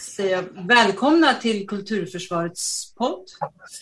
[0.00, 3.24] säga välkomna till Kulturförsvarets podd.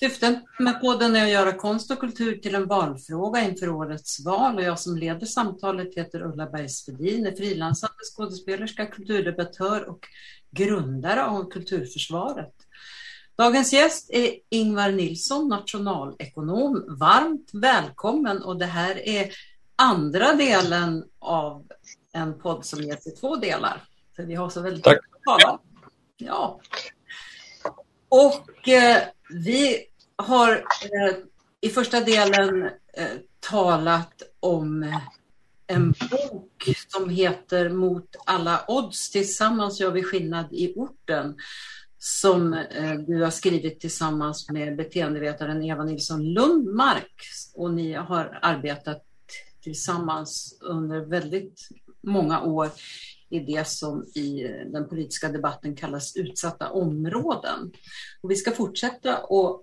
[0.01, 4.57] Syftet med podden är att göra konst och kultur till en valfråga inför årets val
[4.57, 10.07] och jag som leder samtalet heter Ulla Bergsvedin, är frilansande skådespelerska, kulturdebattör och
[10.51, 12.55] grundare av Kulturförsvaret.
[13.37, 16.85] Dagens gäst är Ingvar Nilsson, nationalekonom.
[16.89, 19.31] Varmt välkommen och det här är
[19.77, 21.67] andra delen av
[22.13, 23.83] en podd som ges i två delar.
[24.17, 24.99] För vi har så väldigt Tack.
[25.25, 25.59] tala.
[26.17, 26.61] Ja.
[28.09, 29.87] Och eh, vi
[30.17, 31.17] har eh,
[31.61, 32.65] i första delen
[32.97, 33.09] eh,
[33.41, 35.01] talat om eh,
[35.67, 39.11] en bok som heter Mot alla odds.
[39.11, 41.37] Tillsammans gör vi skillnad i orten
[41.99, 47.23] som eh, du har skrivit tillsammans med beteendevetaren Eva Nilsson Lundmark.
[47.55, 49.05] Och ni har arbetat
[49.63, 51.69] tillsammans under väldigt
[52.03, 52.71] många år
[53.35, 57.73] i det som i den politiska debatten kallas utsatta områden.
[58.21, 59.61] Och vi ska fortsätta att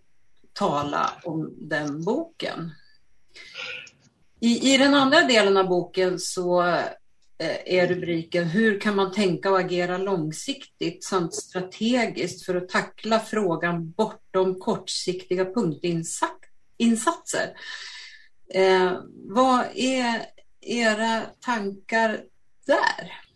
[0.53, 2.71] tala om den boken.
[4.39, 6.85] I, I den andra delen av boken så eh,
[7.65, 13.91] är rubriken Hur kan man tänka och agera långsiktigt samt strategiskt för att tackla frågan
[13.91, 17.53] bortom kortsiktiga punktinsatser?
[18.53, 20.25] Eh, vad är
[20.61, 22.23] era tankar
[22.65, 23.30] där?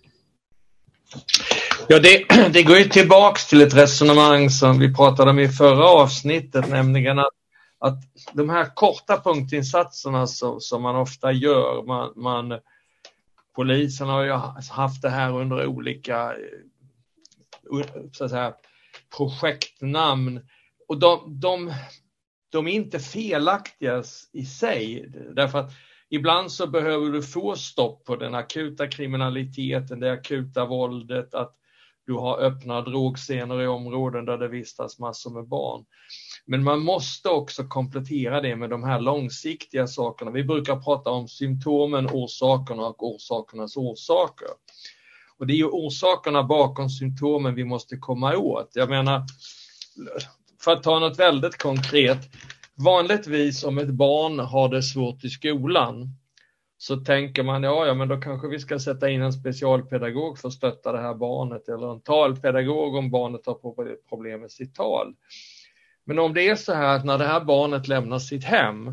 [1.87, 5.85] Ja, det, det går ju tillbaks till ett resonemang som vi pratade om i förra
[5.89, 7.33] avsnittet, nämligen att,
[7.79, 7.97] att
[8.33, 12.59] de här korta punktinsatserna som, som man ofta gör, man, man,
[13.55, 14.31] polisen har ju
[14.71, 18.53] haft det här under olika eh, så att säga,
[19.17, 20.41] projektnamn.
[20.87, 21.73] Och de, de,
[22.49, 25.71] de är inte felaktiga i sig, därför att
[26.09, 31.55] ibland så behöver du få stopp på den akuta kriminaliteten, det akuta våldet, att
[32.05, 35.85] du har öppna drogscener i områden där det vistas massor med barn.
[36.45, 40.31] Men man måste också komplettera det med de här långsiktiga sakerna.
[40.31, 44.47] Vi brukar prata om symptomen, orsakerna och orsakernas orsaker.
[45.37, 48.71] Och det är ju orsakerna bakom symptomen vi måste komma åt.
[48.73, 49.23] Jag menar,
[50.61, 52.19] för att ta något väldigt konkret,
[52.77, 56.09] Vanligtvis om ett barn har det svårt i skolan
[56.77, 60.47] så tänker man, ja, ja, men då kanske vi ska sätta in en specialpedagog för
[60.47, 65.15] att stötta det här barnet eller en talpedagog om barnet har problem med sitt tal.
[66.03, 68.91] Men om det är så här att när det här barnet lämnar sitt hem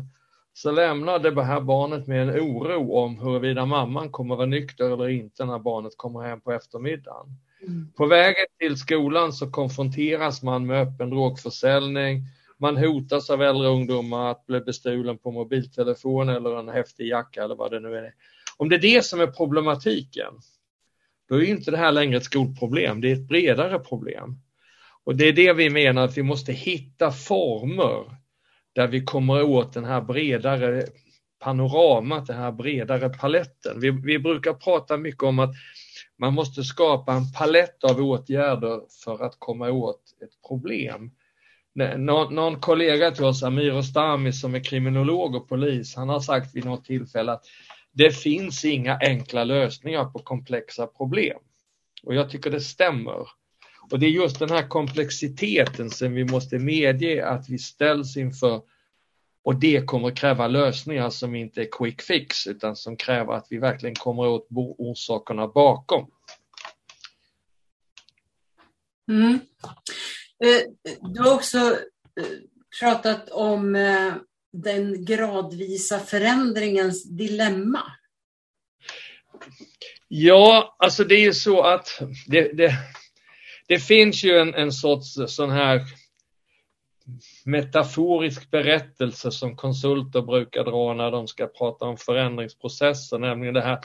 [0.53, 5.09] så lämnar det här barnet med en oro om huruvida mamman kommer vara nykter eller
[5.09, 7.27] inte när barnet kommer hem på eftermiddagen.
[7.61, 7.91] Mm.
[7.97, 12.21] På vägen till skolan så konfronteras man med öppen drogförsäljning,
[12.63, 17.55] man hotas av äldre ungdomar att bli bestulen på mobiltelefon eller en häftig jacka eller
[17.55, 18.13] vad det nu är.
[18.57, 20.33] Om det är det som är problematiken,
[21.29, 24.39] då är inte det här längre ett skolproblem, det är ett bredare problem.
[25.03, 28.17] Och det är det vi menar att vi måste hitta former
[28.73, 30.85] där vi kommer åt den här bredare
[31.39, 33.79] panoramat, den här bredare paletten.
[33.79, 35.53] Vi, vi brukar prata mycket om att
[36.17, 41.11] man måste skapa en palett av åtgärder för att komma åt ett problem.
[41.75, 46.55] Någon, någon kollega till oss, Amir Ostami, som är kriminolog och polis, han har sagt
[46.55, 47.45] vid något tillfälle att
[47.91, 51.39] det finns inga enkla lösningar på komplexa problem.
[52.03, 53.27] Och jag tycker det stämmer.
[53.91, 58.61] Och det är just den här komplexiteten som vi måste medge att vi ställs inför
[59.43, 63.57] och det kommer kräva lösningar som inte är quick fix utan som kräver att vi
[63.57, 64.47] verkligen kommer åt
[64.77, 66.11] orsakerna bakom.
[69.07, 69.39] Mm.
[70.43, 72.25] Eh, du har också eh,
[72.79, 74.13] pratat om eh,
[74.53, 77.81] den gradvisa förändringens dilemma.
[80.07, 82.73] Ja, alltså det är ju så att det, det,
[83.67, 85.81] det finns ju en, en sorts sån här
[87.45, 93.79] metaforisk berättelse som konsulter brukar dra när de ska prata om förändringsprocesser, nämligen det här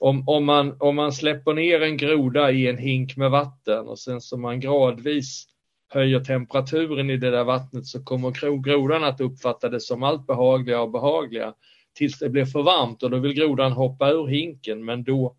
[0.00, 3.98] om, om, man, om man släpper ner en groda i en hink med vatten och
[3.98, 5.46] sen så man gradvis
[5.90, 10.80] höjer temperaturen i det där vattnet så kommer grodan att uppfatta det som allt behagligare
[10.80, 11.52] och behagligare
[11.92, 15.36] tills det blir för varmt och då vill grodan hoppa ur hinken men då,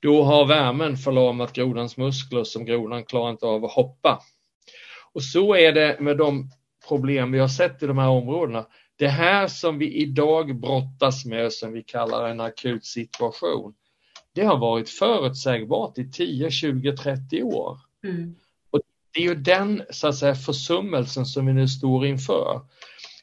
[0.00, 4.22] då har värmen förlamat grodans muskler som grodan klarar inte av att hoppa.
[5.12, 6.50] Och så är det med de
[6.88, 8.66] problem vi har sett i de här områdena.
[8.96, 13.74] Det här som vi idag brottas med som vi kallar en akut situation,
[14.34, 17.78] det har varit förutsägbart i 10, 20, 30 år.
[18.04, 18.34] Mm
[19.18, 22.60] det är ju den så att säga, försummelsen som vi nu står inför.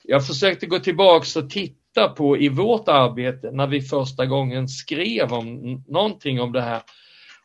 [0.03, 5.33] Jag försökte gå tillbaks och titta på i vårt arbete när vi första gången skrev
[5.33, 6.81] om någonting om det här.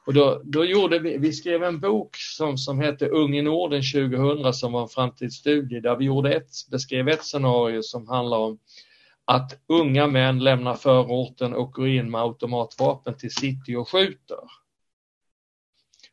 [0.06, 3.82] Och då, då gjorde vi, vi skrev en bok som, som hette Ung i Norden
[3.94, 8.58] 2000 som var en framtidsstudie där vi gjorde ett, beskrev ett scenario som handlar om
[9.25, 14.38] att unga män lämnar förorten och går in med automatvapen till city och skjuter.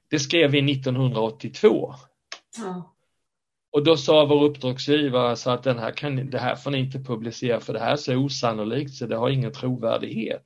[0.09, 1.95] Det skrev vi 1982.
[2.57, 2.93] Ja.
[3.71, 6.99] Och då sa vår uppdragsgivare så att den här kan, det här får ni inte
[6.99, 10.45] publicera för det här är så osannolikt så det har ingen trovärdighet.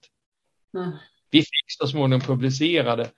[0.78, 0.92] Mm.
[1.30, 3.10] Vi fick så småningom publicerade.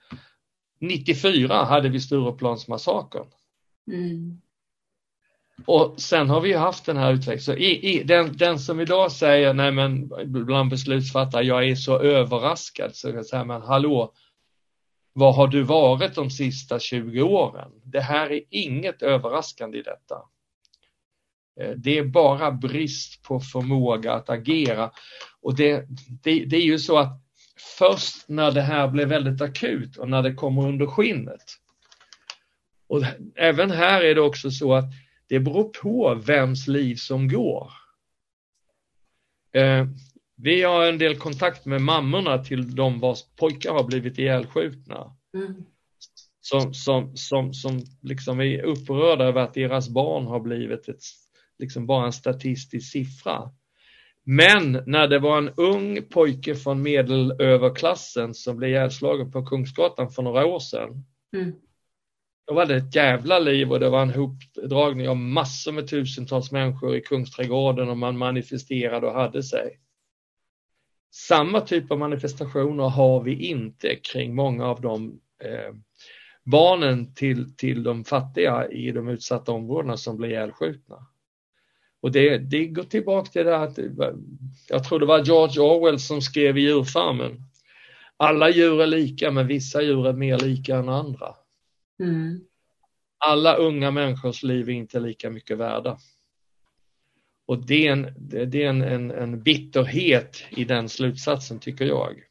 [0.80, 3.26] 94 hade vi Stureplansmassakern.
[3.92, 4.40] Mm.
[5.66, 7.62] Och sen har vi haft den här utvecklingen.
[7.62, 12.96] I, i, den, den som idag säger, nej men bland beslutsfattare, jag är så överraskad,
[12.96, 14.12] så jag säger man, hallå,
[15.16, 17.70] vad har du varit de sista 20 åren?
[17.84, 20.22] Det här är inget överraskande i detta.
[21.60, 24.90] Eh, det är bara brist på förmåga att agera.
[25.40, 25.86] Och det,
[26.22, 27.20] det, det är ju så att
[27.78, 31.44] först när det här blir väldigt akut och när det kommer under skinnet.
[32.86, 33.02] Och
[33.34, 34.84] även här är det också så att
[35.28, 37.72] det beror på vems liv som går.
[39.52, 39.86] Eh,
[40.36, 45.16] vi har en del kontakt med mammorna till de vars pojkar har blivit ihjälskjutna.
[45.34, 45.54] Mm.
[46.40, 51.00] Som, som, som, som liksom är upprörda över att deras barn har blivit ett,
[51.58, 53.50] liksom bara en statistisk siffra.
[54.24, 60.22] Men när det var en ung pojke från medelöverklassen som blev ihjälslagen på Kungsgatan för
[60.22, 61.04] några år sedan.
[61.36, 61.52] Mm.
[62.46, 66.52] Då var det ett jävla liv och det var en hopdragning av massor med tusentals
[66.52, 69.78] människor i Kungsträdgården och man manifesterade och hade sig.
[71.16, 75.74] Samma typ av manifestationer har vi inte kring många av de eh,
[76.44, 81.06] barnen till, till de fattiga i de utsatta områdena som blir ihjälskjutna.
[82.00, 83.78] Och det, det går tillbaka till det att
[84.68, 87.42] jag tror det var George Orwell som skrev i djurfarmen.
[88.16, 91.34] Alla djur är lika men vissa djur är mer lika än andra.
[92.00, 92.40] Mm.
[93.18, 95.98] Alla unga människors liv är inte lika mycket värda.
[97.46, 98.14] Och det är en,
[98.50, 102.24] det är en, en, en bitterhet i den slutsatsen tycker jag.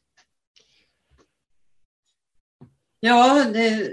[3.00, 3.90] Ja, det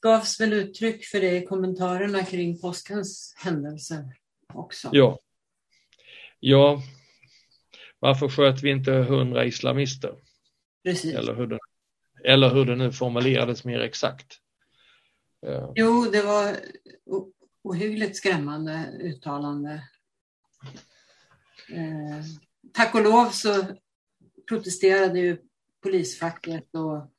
[0.00, 4.16] gavs väl uttryck för det i kommentarerna kring påskens händelser
[4.54, 4.90] också.
[4.92, 5.18] Ja.
[6.40, 6.82] Ja.
[7.98, 10.14] Varför sköt vi inte hundra islamister?
[10.84, 11.14] Precis.
[11.14, 11.58] Eller hur, det,
[12.24, 14.38] eller hur det nu formulerades mer exakt.
[15.40, 15.72] Ja.
[15.74, 16.56] Jo, det var
[17.62, 19.82] ohyggligt skrämmande uttalande.
[21.72, 22.24] Eh,
[22.72, 23.64] tack och lov så
[24.48, 25.36] protesterade ju
[25.82, 27.12] polisfacket och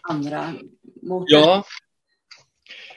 [0.00, 0.54] andra
[1.02, 1.64] mot Ja,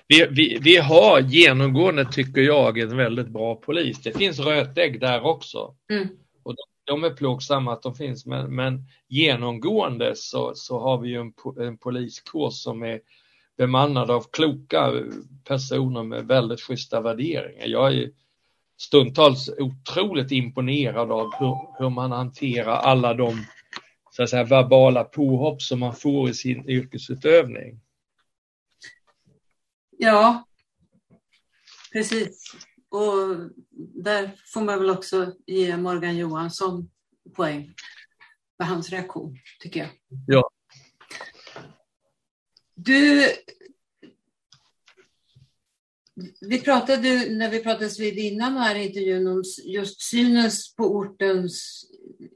[0.07, 4.01] vi, vi, vi har genomgående, tycker jag, en väldigt bra polis.
[4.01, 5.75] Det finns rötägg där också.
[5.89, 6.07] Mm.
[6.43, 11.09] Och de, de, är plågsamma att de finns, men, men genomgående så, så har vi
[11.09, 13.01] ju en, en poliskår som är
[13.57, 14.91] bemannad av kloka
[15.43, 17.67] personer med väldigt schyssta värderingar.
[17.67, 18.11] Jag är
[18.85, 23.45] stundtals otroligt imponerad av hur, hur man hanterar alla de
[24.11, 27.79] så att säga, verbala påhopp som man får i sin yrkesutövning.
[29.97, 30.47] Ja,
[31.93, 32.55] precis.
[32.89, 33.37] Och
[34.03, 36.89] där får man väl också ge Morgan Johansson
[37.35, 37.73] poäng
[38.57, 39.89] för hans reaktion, tycker jag.
[40.27, 40.49] Ja.
[42.75, 43.27] Du,
[46.41, 51.85] vi pratade, när vi pratades vid innan här intervjun om just synen på ortens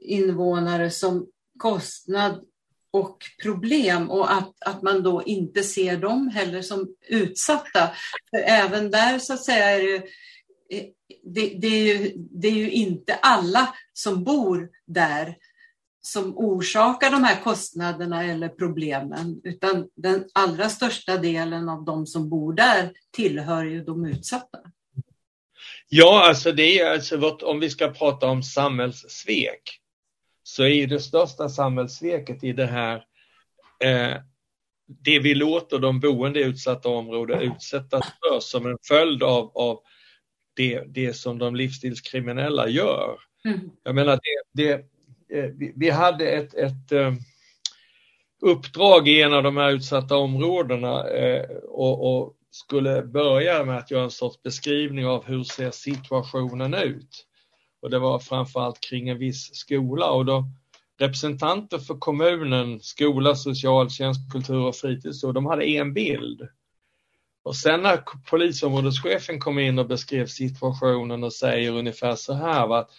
[0.00, 1.26] invånare som
[1.58, 2.44] kostnad
[2.90, 7.90] och problem och att, att man då inte ser dem heller som utsatta.
[8.30, 9.96] För även där så att säga är det,
[10.70, 10.84] eh,
[11.24, 15.36] det, det, är ju, det är ju inte alla som bor där
[16.08, 22.28] som orsakar de här kostnaderna eller problemen, utan den allra största delen av de som
[22.28, 24.58] bor där tillhör ju de utsatta.
[25.88, 29.80] Ja, alltså det är alltså om vi ska prata om samhällssvek
[30.42, 32.96] så är det största samhällssveket i det här
[33.84, 34.16] eh,
[34.86, 39.80] det vi låter de boende i utsatta områden utsättas för som en följd av, av
[40.56, 43.18] det, det som de livsstilskriminella gör.
[43.44, 43.70] Mm.
[43.82, 44.84] Jag menar, det, det
[45.32, 47.12] Eh, vi, vi, hade ett, ett eh,
[48.42, 53.90] uppdrag i en av de här utsatta områdena eh, och, och, skulle börja med att
[53.90, 57.26] göra en sorts beskrivning av hur ser situationen ut.
[57.82, 60.44] Och det var framförallt kring en viss skola och då
[60.98, 66.48] representanter för kommunen, skola, socialtjänst, kultur och fritids, och de hade en bild.
[67.42, 72.78] Och sen när polisområdeschefen kom in och beskrev situationen och säger ungefär så här, va,
[72.78, 72.90] att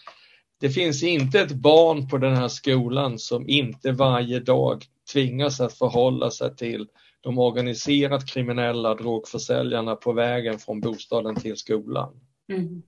[0.59, 5.73] det finns inte ett barn på den här skolan som inte varje dag tvingas att
[5.73, 6.87] förhålla sig till
[7.21, 12.19] de organiserat kriminella drogförsäljarna på vägen från bostaden till skolan.
[12.51, 12.81] Mm.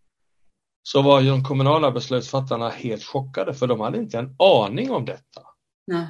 [0.83, 5.05] Så var ju de kommunala beslutsfattarna helt chockade för de hade inte en aning om
[5.05, 5.41] detta.
[5.87, 6.07] Nej.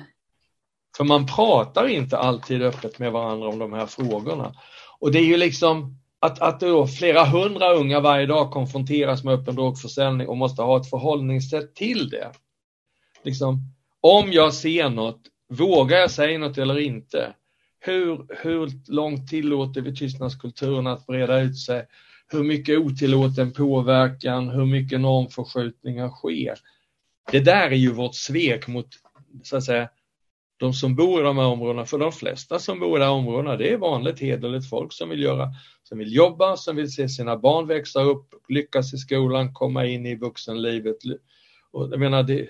[0.98, 4.54] För man pratar inte alltid öppet med varandra om de här frågorna.
[5.00, 9.34] Och det är ju liksom att, att då flera hundra unga varje dag konfronteras med
[9.34, 12.32] öppen drogförsäljning och måste ha ett förhållningssätt till det.
[13.24, 13.60] Liksom,
[14.02, 17.34] om jag ser något, vågar jag säga något eller inte?
[17.80, 21.88] Hur, hur långt tillåter vi tystnadskulturen att breda ut sig?
[22.28, 26.60] Hur mycket otillåten påverkan, hur mycket normförskjutningar sker?
[27.32, 28.88] Det där är ju vårt svek mot
[29.44, 29.90] så att säga,
[30.62, 33.12] de som bor i de här områdena, för de flesta som bor i de här
[33.12, 35.50] områdena, det är vanligt hederligt folk som vill göra,
[35.84, 40.06] som vill jobba, som vill se sina barn växa upp, lyckas i skolan, komma in
[40.06, 40.98] i vuxenlivet.
[41.72, 42.50] Och jag menar, det,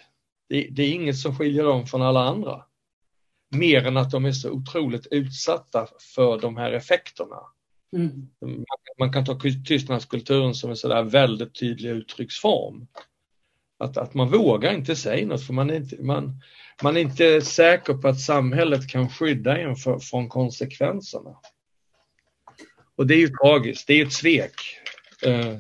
[0.50, 2.64] det, det är inget som skiljer dem från alla andra.
[3.56, 7.40] Mer än att de är så otroligt utsatta för de här effekterna.
[7.96, 8.28] Mm.
[9.00, 12.88] Man, kan ta tystnadskulturen som en sådär väldigt tydlig uttrycksform.
[13.80, 16.42] Att, att man vågar inte säga något för man är inte, man,
[16.84, 21.36] man är inte säker på att samhället kan skydda en för, från konsekvenserna.
[22.96, 24.54] Och det är ju tragiskt, det är ett svek.
[25.24, 25.58] Eh,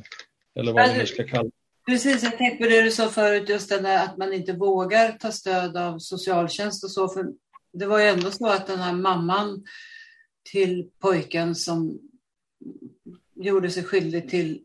[0.55, 1.51] eller vad man nu ska kalla det.
[1.85, 5.11] Precis, jag tänkte på det du sa förut, just det där att man inte vågar
[5.11, 7.09] ta stöd av socialtjänst och så.
[7.09, 7.25] För
[7.73, 9.65] det var ju ändå så att den här mamman
[10.51, 11.99] till pojken som
[13.35, 14.61] gjorde sig skyldig till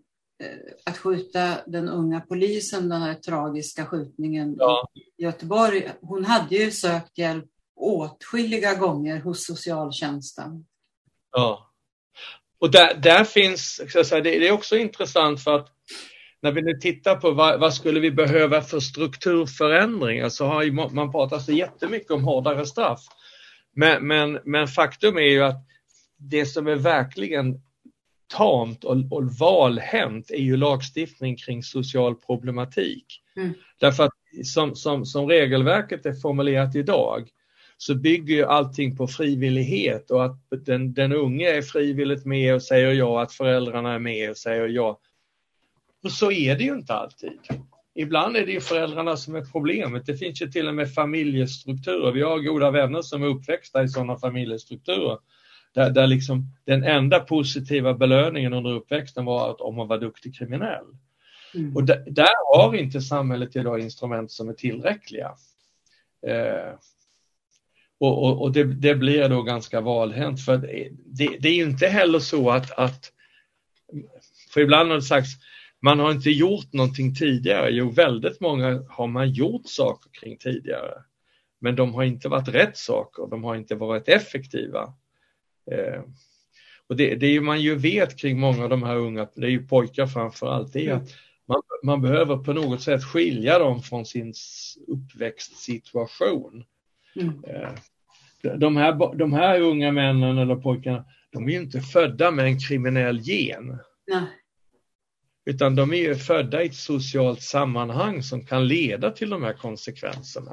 [0.85, 4.89] att skjuta den unga polisen, den här tragiska skjutningen ja.
[4.95, 5.91] i Göteborg.
[6.01, 10.67] Hon hade ju sökt hjälp åtskilliga gånger hos socialtjänsten.
[11.33, 11.73] Ja.
[12.59, 15.69] Och där, där finns, säga, det är också intressant för att
[16.43, 21.13] när vi nu tittar på vad, vad, skulle vi behöva för strukturförändringar så har man
[21.13, 23.01] pratat så jättemycket om hårdare straff.
[23.73, 25.67] Men, men, men faktum är ju att
[26.17, 27.63] det som är verkligen
[28.27, 33.23] tamt och, och valhänt är ju lagstiftning kring social problematik.
[33.37, 33.53] Mm.
[33.81, 34.13] Därför att
[34.45, 37.29] som, som, som regelverket är formulerat idag
[37.77, 42.63] så bygger ju allting på frivillighet och att den, den unge är frivilligt med och
[42.63, 45.01] säger ja, att föräldrarna är med och säger ja.
[46.05, 47.39] Och så är det ju inte alltid.
[47.95, 50.07] Ibland är det ju föräldrarna som är problemet.
[50.07, 52.13] Det finns ju till och med familjestrukturer.
[52.13, 55.19] Vi har goda vänner som är uppväxta i sådana familjestrukturer.
[55.77, 60.37] Där, där liksom den enda positiva belöningen under uppväxten var att om man var duktig
[60.39, 60.85] kriminell.
[61.55, 61.77] Mm.
[61.77, 65.35] Och där, där, har inte samhället idag instrument som är tillräckliga.
[66.27, 66.75] Eh,
[67.99, 72.19] och, och, och det, det, blir då ganska valhänt för det, det, är inte heller
[72.19, 73.13] så att, att
[74.51, 75.31] för ibland har det sagts
[75.81, 77.71] man har inte gjort någonting tidigare.
[77.71, 81.03] Jo, väldigt många har man gjort saker kring tidigare.
[81.59, 84.95] Men de har inte varit rätt saker, de har inte varit effektiva.
[85.73, 86.03] Eh,
[86.89, 89.67] och det, det man ju vet kring många av de här unga, det är ju
[89.67, 91.15] pojkar framför allt, det är att
[91.49, 94.35] man, man behöver på något sätt skilja dem från sin
[94.87, 96.65] uppväxtsituation.
[97.17, 97.45] Mm.
[97.45, 97.71] Eh,
[98.57, 102.61] de, här, de här unga männen eller pojkarna, de är ju inte födda med en
[102.61, 103.79] kriminell gen.
[104.07, 104.23] Nej.
[105.45, 109.53] Utan de är ju födda i ett socialt sammanhang som kan leda till de här
[109.53, 110.53] konsekvenserna.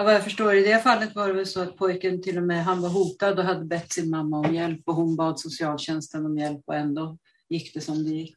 [0.00, 2.42] Ja, vad jag förstår i det fallet var det väl så att pojken till och
[2.42, 6.26] med han var hotad och hade bett sin mamma om hjälp och hon bad socialtjänsten
[6.26, 8.34] om hjälp och ändå gick det som det gick.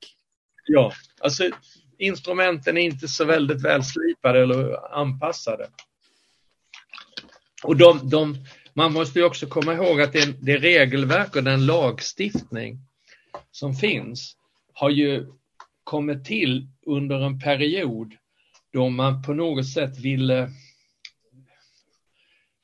[0.65, 1.49] Ja, alltså
[1.97, 5.67] instrumenten är inte så väldigt välslipade eller anpassade.
[7.63, 11.65] Och de, de, man måste ju också komma ihåg att det, det regelverk och den
[11.65, 12.79] lagstiftning
[13.51, 14.35] som finns
[14.73, 15.27] har ju
[15.83, 18.13] kommit till under en period
[18.73, 20.49] då man på något sätt ville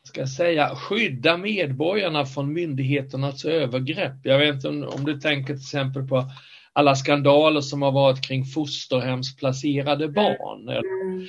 [0.10, 4.16] ska jag säga, skydda medborgarna från myndigheternas övergrepp.
[4.24, 6.30] Jag vet inte om, om du tänker till exempel på
[6.74, 10.70] alla skandaler som har varit kring fosterhemsplacerade barn.
[10.70, 11.28] Mm.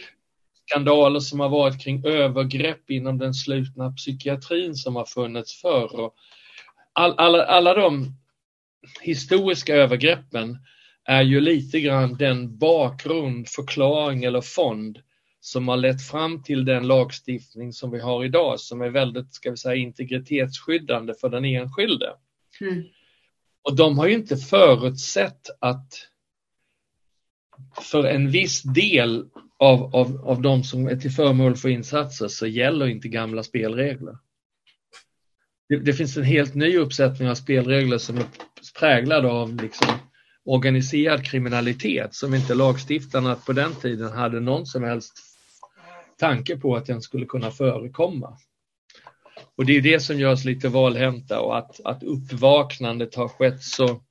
[0.67, 6.11] Skandaler som har varit kring övergrepp inom den slutna psykiatrin som har funnits förr.
[6.93, 8.17] All, alla, alla de
[9.01, 10.59] historiska övergreppen
[11.05, 14.99] är ju lite grann den bakgrund, förklaring eller fond
[15.41, 19.51] som har lett fram till den lagstiftning som vi har idag som är väldigt, ska
[19.51, 22.15] vi säga, integritetsskyddande för den enskilde.
[22.61, 22.85] Mm.
[23.63, 25.93] Och de har ju inte förutsett att
[27.83, 29.27] för en viss del
[29.59, 34.19] av, av, av de som är till föremål för insatser så gäller inte gamla spelregler.
[35.69, 38.25] Det, det finns en helt ny uppsättning av spelregler som är
[38.79, 39.89] präglade av liksom
[40.45, 45.30] organiserad kriminalitet som inte lagstiftarna på den tiden hade någon som helst
[46.21, 48.39] tanke på att den skulle kunna förekomma.
[49.57, 53.63] Och det är det som gör oss lite valhänta och att, att uppvaknandet har skett
[53.63, 54.03] så,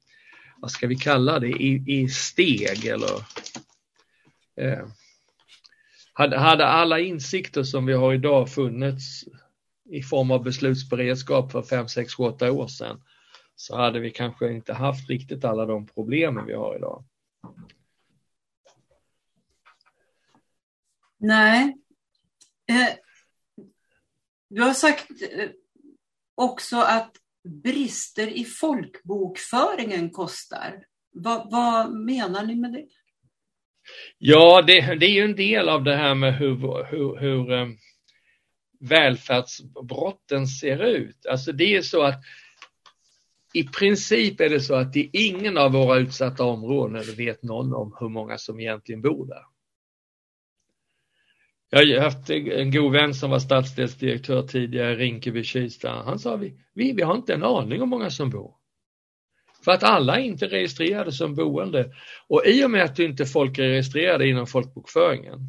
[0.58, 3.16] vad ska vi kalla det, i, i steg eller
[4.56, 4.88] eh,
[6.14, 9.24] hade, hade alla insikter som vi har idag funnits
[9.90, 13.02] i form av beslutsberedskap för 5, 6, 7, 8 år sedan
[13.56, 17.04] så hade vi kanske inte haft riktigt alla de problemen vi har idag.
[21.18, 21.78] Nej.
[22.70, 22.96] Eh,
[24.50, 25.50] du har sagt eh,
[26.36, 27.12] också att
[27.64, 30.86] brister i folkbokföringen kostar.
[31.12, 32.86] Va, vad menar ni med det?
[34.18, 37.68] Ja, det, det, är ju en del av det här med hur, hur, hur eh,
[38.80, 41.26] välfärdsbrotten ser ut.
[41.26, 42.24] Alltså det är så att
[43.54, 47.74] i princip är det så att det är ingen av våra utsatta områden vet någon
[47.74, 49.44] om hur många som egentligen bor där.
[51.70, 56.04] Jag har haft en god vän som var stadsdelsdirektör tidigare i Rinkeby-Kista.
[56.06, 58.54] Han sa vi, vi, vi har inte en aning om hur många som bor.
[59.66, 61.92] För att alla är inte registrerade som boende.
[62.28, 65.40] Och i och med att inte folk är registrerade inom folkbokföringen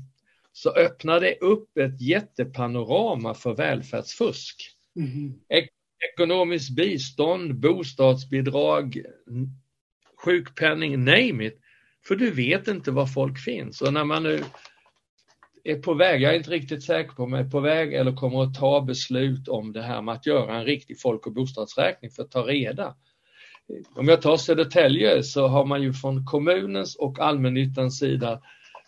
[0.53, 4.57] så öppnar det upp ett jättepanorama för välfärdsfusk.
[4.97, 5.35] Mm.
[5.49, 5.69] Ek
[6.13, 9.03] ekonomiskt bistånd, bostadsbidrag,
[10.25, 11.61] sjukpenning, name it.
[12.07, 13.83] För du vet inte var folk finns.
[13.83, 14.45] Och när man nu
[15.65, 18.13] är på väg, jag är inte riktigt säker på om jag är på väg eller
[18.13, 22.11] kommer att ta beslut om det här med att göra en riktig folk och bostadsräkning
[22.11, 22.95] för att ta reda.
[23.95, 28.41] Om jag tar Södertälje så har man ju från kommunens och allmännyttans sida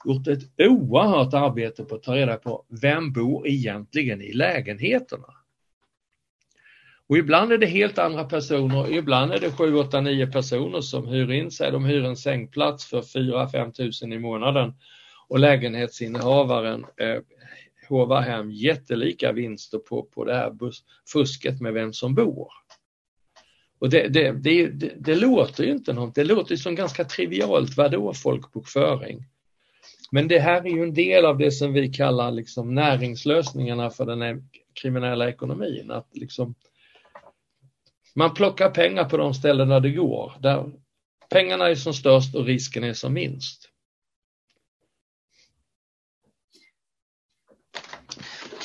[0.05, 5.26] gjort ett oerhört arbete på att ta reda på vem bor egentligen i lägenheterna.
[7.09, 11.09] Och ibland är det helt andra personer, ibland är det 7, 8, 9 personer som
[11.09, 11.71] hyr in sig.
[11.71, 14.75] De hyr en sängplats för 4-5 tusen i månaden
[15.33, 17.21] och lägenhetsinnehavaren eh,
[17.89, 22.49] håvar hem jättelika vinster på, på det här bus, fusket med vem som bor.
[23.79, 24.67] Och det, det, det,
[24.99, 29.25] det, låter ju inte något, det låter som ganska trivialt, vadå folkbokföring?
[30.11, 34.06] Men det här är ju en del av det som vi kallar liksom näringslösningarna för
[34.06, 34.49] den
[34.83, 35.91] kriminella ekonomin.
[35.91, 36.54] Att liksom,
[38.15, 40.73] man plockar pengar på de ställen där det går, där
[41.30, 43.72] pengarna är som störst och risken är som minst.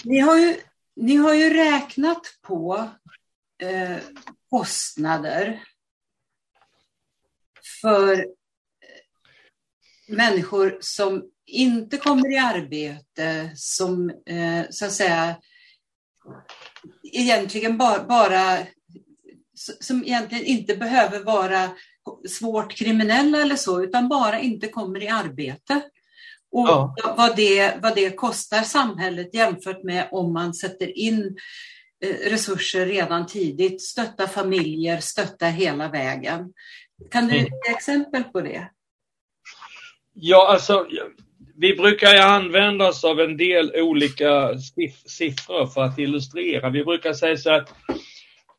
[0.04, 0.58] Ni har ju,
[0.96, 2.90] ni har ju räknat på
[3.62, 3.98] eh,
[4.50, 5.64] kostnader
[7.82, 8.26] för eh,
[10.08, 15.36] människor som inte kommer i arbete, som eh, så att säga
[17.04, 18.58] egentligen bara, bara
[19.80, 21.70] som egentligen inte behöver vara
[22.30, 25.82] svårt kriminella eller så, utan bara inte kommer i arbete.
[26.52, 26.96] Och ja.
[27.18, 31.38] vad, det, vad det kostar samhället jämfört med om man sätter in
[32.06, 36.54] eh, resurser redan tidigt, stötta familjer, stötta hela vägen.
[37.12, 37.46] Kan du mm.
[37.46, 38.70] ge exempel på det?
[40.14, 40.88] Ja, alltså
[41.56, 44.58] vi brukar ju använda oss av en del olika
[45.06, 46.70] siffror för att illustrera.
[46.70, 47.74] Vi brukar säga så att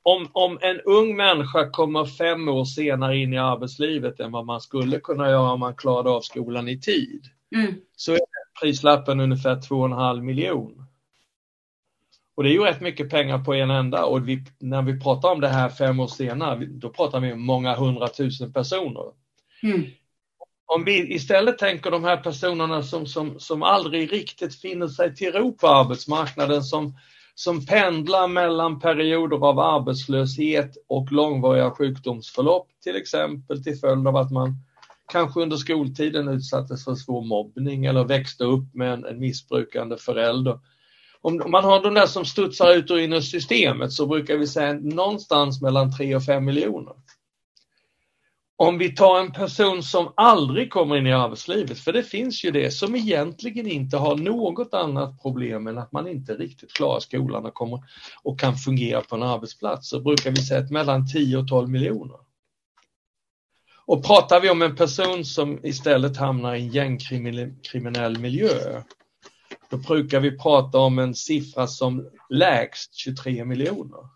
[0.03, 4.61] om, om en ung människa kommer fem år senare in i arbetslivet än vad man
[4.61, 7.75] skulle kunna göra om man klarade av skolan i tid, mm.
[7.97, 8.21] så är
[8.61, 10.85] prislappen ungefär 2,5 miljon.
[12.39, 15.33] Och det är ju rätt mycket pengar på en enda och vi, när vi pratar
[15.33, 19.13] om det här fem år senare, då pratar vi om många hundratusen personer.
[19.63, 19.85] Mm.
[20.67, 25.33] Om vi istället tänker de här personerna som, som, som aldrig riktigt finner sig till
[25.33, 26.99] ro på arbetsmarknaden, som,
[27.35, 34.31] som pendlar mellan perioder av arbetslöshet och långvariga sjukdomsförlopp, till exempel till följd av att
[34.31, 34.55] man
[35.09, 40.59] kanske under skoltiden utsattes för svår mobbning eller växte upp med en, en missbrukande förälder.
[41.21, 44.37] Om, om man har de där som studsar ut och in i systemet så brukar
[44.37, 46.95] vi säga någonstans mellan 3 och 5 miljoner.
[48.57, 52.51] Om vi tar en person som aldrig kommer in i arbetslivet, för det finns ju
[52.51, 57.47] det, som egentligen inte har något annat problem än att man inte riktigt klarar skolan
[57.47, 57.83] och, kommer,
[58.23, 61.69] och kan fungera på en arbetsplats, så brukar vi säga att mellan 10 och 12
[61.69, 62.17] miljoner.
[63.89, 68.83] Och pratar vi om en person som istället hamnar i en gängkriminell miljö,
[69.71, 74.09] då brukar vi prata om en siffra som lägst 23 miljoner.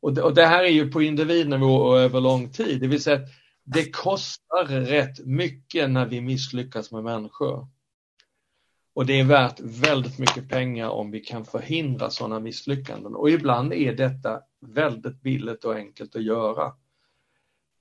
[0.00, 3.02] Och det, och det här är ju på individnivå och över lång tid, det vill
[3.02, 3.28] säga att
[3.64, 7.68] det kostar rätt mycket när vi misslyckas med människor.
[8.94, 13.14] Och det är värt väldigt mycket pengar om vi kan förhindra sådana misslyckanden.
[13.14, 16.72] Och ibland är detta väldigt billigt och enkelt att göra.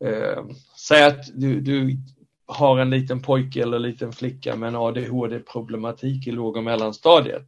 [0.05, 0.45] Eh,
[0.87, 1.97] säg att du, du
[2.45, 7.47] har en liten pojke eller en liten flicka med en ADHD-problematik i låg och mellanstadiet.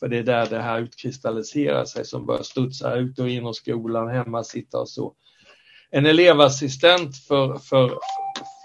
[0.00, 3.56] För det är där det här utkristalliserar sig som börjar studsa ut och in och
[3.56, 5.14] skolan, hemma, sitta och så.
[5.90, 7.98] En elevassistent för, för,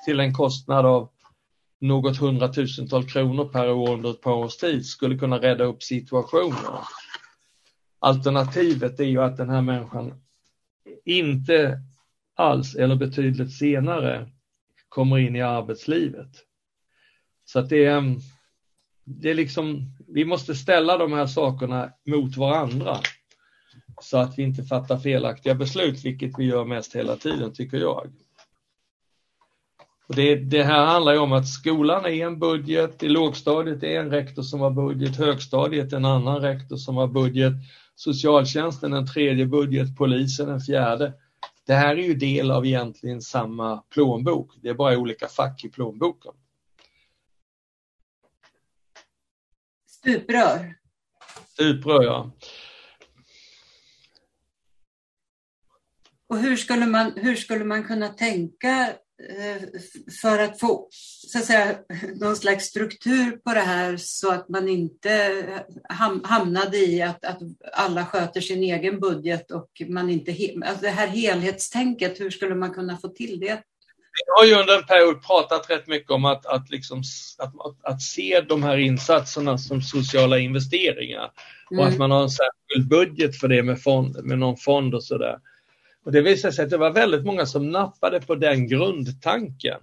[0.06, 1.10] till en kostnad av
[1.82, 6.58] något hundratusental kronor per år under ett par års tid skulle kunna rädda upp situationen.
[8.00, 10.14] Alternativet är ju att den här människan
[11.06, 11.80] inte
[12.36, 14.30] alls eller betydligt senare
[14.90, 16.32] kommer in i arbetslivet.
[17.46, 18.16] Så att det är,
[19.04, 22.98] det är liksom, vi måste ställa de här sakerna mot varandra
[24.02, 28.12] så att vi inte fattar felaktiga beslut, vilket vi gör mest hela tiden tycker jag.
[30.08, 34.00] Och det, det, här handlar ju om att skolan är en budget, i lågstadiet är
[34.00, 37.54] en rektor som har budget, högstadiet en annan rektor som har budget,
[37.96, 41.14] socialtjänsten en tredje budget, polisen en fjärde.
[41.66, 45.70] Det här är ju del av egentligen samma plånbok, det är bara olika fack i
[45.70, 46.34] plånboken.
[49.88, 50.76] Stuprör.
[51.48, 52.32] Stuprör, ja.
[56.28, 58.94] Och hur skulle man, hur skulle man kunna tänka
[60.22, 60.88] för att få
[61.28, 61.76] så att säga,
[62.16, 65.44] någon slags struktur på det här så att man inte
[66.24, 67.40] hamnade i att, att
[67.74, 70.32] alla sköter sin egen budget och man inte...
[70.66, 73.64] Alltså det här helhetstänket, hur skulle man kunna få till det?
[74.18, 77.02] Vi har ju under en period pratat rätt mycket om att, att, liksom,
[77.38, 81.32] att, att se de här insatserna som sociala investeringar
[81.70, 81.88] och mm.
[81.88, 85.40] att man har en särskild budget för det med, fond, med någon fond och sådär.
[86.06, 89.82] Och det visade sig att det var väldigt många som nappade på den grundtanken.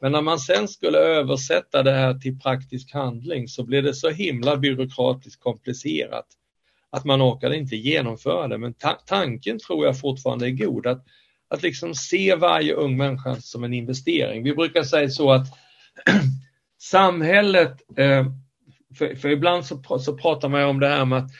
[0.00, 4.10] Men när man sen skulle översätta det här till praktisk handling så blev det så
[4.10, 6.26] himla byråkratiskt komplicerat
[6.90, 8.58] att man orkade inte genomföra det.
[8.58, 11.06] Men ta tanken tror jag fortfarande är god, att,
[11.48, 14.42] att liksom se varje ung människa som en investering.
[14.42, 15.46] Vi brukar säga så att
[16.78, 18.26] samhället, eh,
[18.98, 21.30] för, för, ibland så, så pratar man om det här med att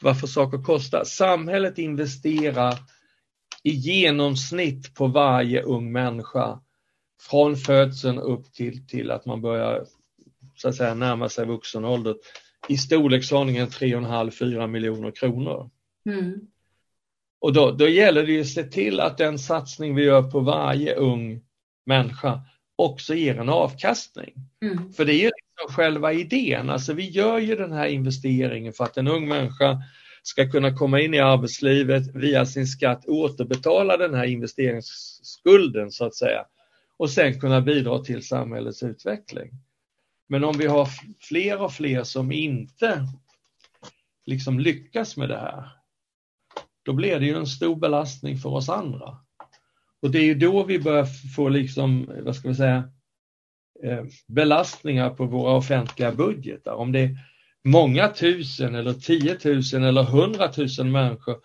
[0.00, 1.04] varför saker kostar.
[1.04, 2.78] Samhället investerar
[3.62, 6.60] i genomsnitt på varje ung människa
[7.20, 9.84] från födseln upp till, till att man börjar
[10.56, 12.16] så att säga, närma sig vuxen ålder
[12.68, 15.70] i storleksordningen 3,5-4 miljoner kronor.
[16.06, 16.40] Mm.
[17.40, 20.40] Och då, då gäller det ju att se till att den satsning vi gör på
[20.40, 21.40] varje ung
[21.86, 22.40] människa
[22.76, 24.34] också ger en avkastning.
[24.62, 24.92] Mm.
[24.92, 28.84] För det är ju liksom själva idén, alltså vi gör ju den här investeringen för
[28.84, 29.82] att en ung människa
[30.28, 36.14] ska kunna komma in i arbetslivet via sin skatt återbetala den här investeringsskulden så att
[36.14, 36.46] säga
[36.96, 39.50] och sen kunna bidra till samhällets utveckling.
[40.26, 40.88] Men om vi har
[41.20, 43.06] fler och fler som inte
[44.26, 45.68] liksom lyckas med det här,
[46.82, 49.16] då blir det ju en stor belastning för oss andra.
[50.02, 52.90] Och det är ju då vi börjar få liksom, vad ska vi säga,
[53.82, 56.72] eh, belastningar på våra offentliga budgetar.
[56.72, 57.16] Om det
[57.68, 61.36] många tusen eller tiotusen eller hundratusen människor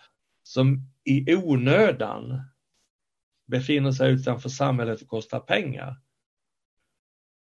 [0.43, 2.41] som i onödan
[3.47, 5.95] befinner sig utanför samhället och kostar pengar.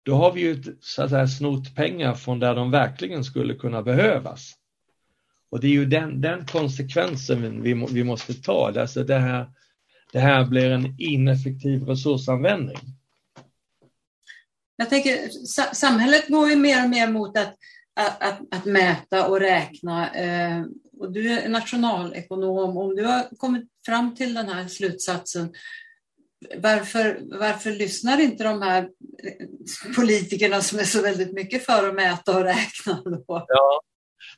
[0.03, 3.83] Då har vi ju så att säga snott pengar från där de verkligen skulle kunna
[3.83, 4.53] behövas.
[5.51, 8.73] Och det är ju den, den konsekvensen vi, vi måste ta.
[8.81, 9.51] Alltså det, här,
[10.13, 12.79] det här blir en ineffektiv resursanvändning.
[14.77, 15.29] Jag tänker,
[15.75, 17.57] samhället går ju mer och mer mot att
[17.95, 20.15] att, att, att mäta och räkna.
[20.15, 20.65] Eh,
[20.99, 22.77] och du är nationalekonom.
[22.77, 25.53] Om du har kommit fram till den här slutsatsen,
[26.57, 28.89] varför, varför lyssnar inte de här
[29.97, 33.03] politikerna som är så väldigt mycket för att mäta och räkna?
[33.05, 33.25] Då?
[33.49, 33.81] Ja.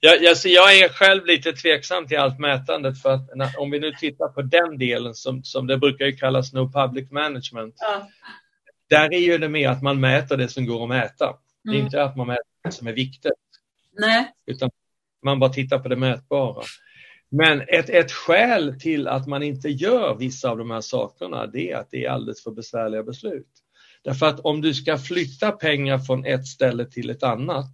[0.01, 3.93] Jag, alltså jag är själv lite tveksam till allt mätandet för att om vi nu
[3.93, 7.75] tittar på den delen som, som det brukar kallas no public management.
[7.79, 8.09] Ja.
[8.90, 11.25] Där är ju det med att man mäter det som går att mäta.
[11.25, 11.37] Mm.
[11.64, 11.85] Det är mm.
[11.85, 13.33] inte att man mäter det som är viktigt.
[13.99, 14.33] Nej.
[14.47, 14.71] Utan
[15.23, 16.63] man bara tittar på det mätbara.
[17.29, 21.71] Men ett, ett skäl till att man inte gör vissa av de här sakerna det
[21.71, 23.49] är att det är alldeles för besvärliga beslut.
[24.03, 27.71] Därför att om du ska flytta pengar från ett ställe till ett annat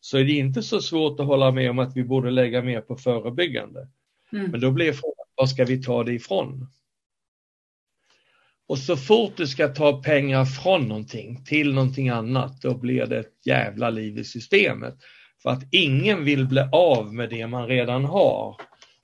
[0.00, 2.80] så är det inte så svårt att hålla med om att vi borde lägga mer
[2.80, 3.88] på förebyggande.
[4.32, 4.50] Mm.
[4.50, 6.66] Men då blir frågan, var ska vi ta det ifrån?
[8.66, 13.18] Och så fort du ska ta pengar från någonting till någonting annat, då blir det
[13.18, 14.94] ett jävla liv i systemet.
[15.42, 18.56] För att ingen vill bli av med det man redan har.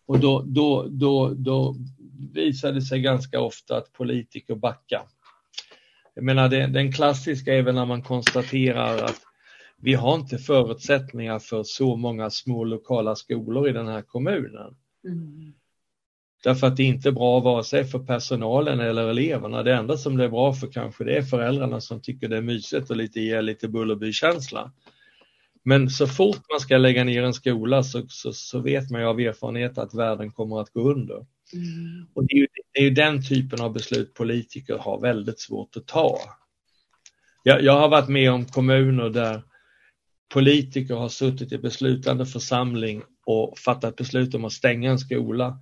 [0.07, 1.77] Och då, då, då, då
[2.35, 5.03] visar det sig ganska ofta att politiker backar.
[6.14, 9.20] Jag menar, det, den klassiska är väl när man konstaterar att
[9.77, 14.77] vi har inte förutsättningar för så många små lokala skolor i den här kommunen.
[15.05, 15.53] Mm.
[16.44, 19.62] Därför att det är inte bra vare sig för personalen eller eleverna.
[19.62, 22.42] Det enda som det är bra för kanske det är föräldrarna som tycker det är
[22.42, 24.73] mysigt och lite ger lite Bullerby-känsla.
[25.64, 29.07] Men så fort man ska lägga ner en skola så, så, så, vet man ju
[29.07, 31.14] av erfarenhet att världen kommer att gå under.
[31.53, 32.07] Mm.
[32.14, 35.77] Och det är, ju, det är ju den typen av beslut politiker har väldigt svårt
[35.77, 36.18] att ta.
[37.42, 39.42] Jag, jag har varit med om kommuner där
[40.35, 45.59] politiker har suttit i beslutande församling och fattat beslut om att stänga en skola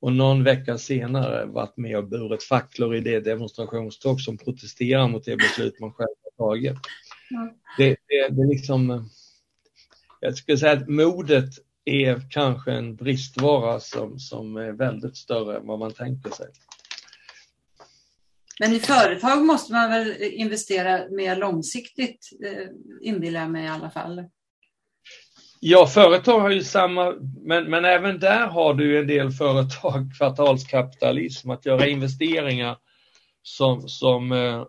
[0.00, 5.24] och någon vecka senare varit med och burit facklor i det demonstrationståg som protesterar mot
[5.24, 6.76] det beslut man själv har tagit.
[7.30, 7.50] Mm.
[7.78, 9.08] Det, det, det är liksom,
[10.20, 11.50] jag skulle säga att modet
[11.84, 16.46] är kanske en bristvara som, som är väldigt större än vad man tänker sig.
[18.60, 22.68] Men i företag måste man väl investera mer långsiktigt, eh,
[23.00, 24.24] inbillar jag mig i alla fall.
[25.60, 31.50] Ja, företag har ju samma, men, men även där har du en del företag kvartalskapitalism,
[31.50, 32.76] att göra investeringar
[33.42, 34.64] som, som, eh,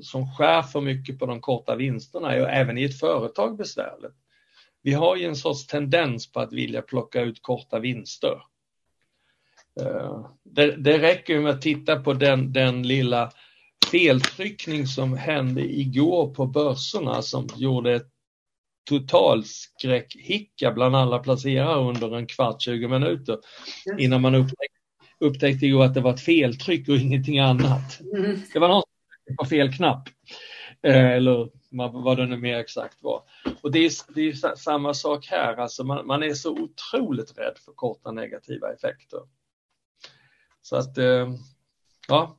[0.00, 4.21] som skär för mycket på de korta vinsterna är även i ett företag besvärligt.
[4.82, 8.42] Vi har ju en sorts tendens på att vilja plocka ut korta vinster.
[9.80, 13.32] Eh, det, det räcker med att titta på den, den lilla
[13.90, 18.08] feltryckning som hände igår på börserna som gjorde ett
[18.88, 23.38] total skräckhicka bland alla placerare under en kvart, 20 minuter
[23.98, 24.78] innan man upptäckte,
[25.20, 28.00] upptäckte ju att det var ett feltryck och ingenting annat.
[28.00, 28.40] Mm.
[28.52, 28.82] Det var någon
[29.26, 30.08] som på fel knapp.
[30.82, 33.22] Eh, eller vad det nu mer exakt var.
[33.62, 37.58] Och det är, det är samma sak här, alltså man, man, är så otroligt rädd
[37.64, 39.20] för korta negativa effekter.
[40.62, 41.34] Så att, eh,
[42.08, 42.38] ja.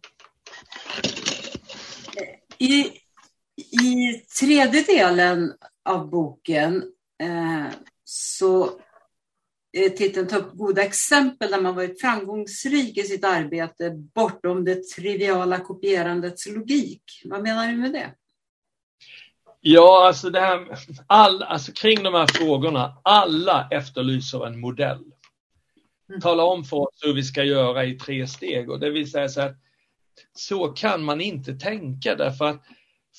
[2.58, 2.91] I,
[3.56, 5.54] I tredje delen
[5.86, 6.84] av boken
[7.24, 7.67] eh,
[8.04, 8.69] så
[9.98, 15.60] titeln tar upp goda exempel där man varit framgångsrik i sitt arbete bortom det triviala
[15.60, 17.04] kopierandets logik.
[17.26, 18.12] Vad menar du med det?
[19.65, 20.67] Ja, alltså, det här,
[21.08, 25.04] all, alltså kring de här frågorna, alla efterlyser en modell.
[26.10, 26.21] Mm.
[26.21, 29.30] Tala om för oss hur vi ska göra i tre steg och det vill säga
[29.30, 29.56] så att
[30.34, 32.63] så kan man inte tänka därför att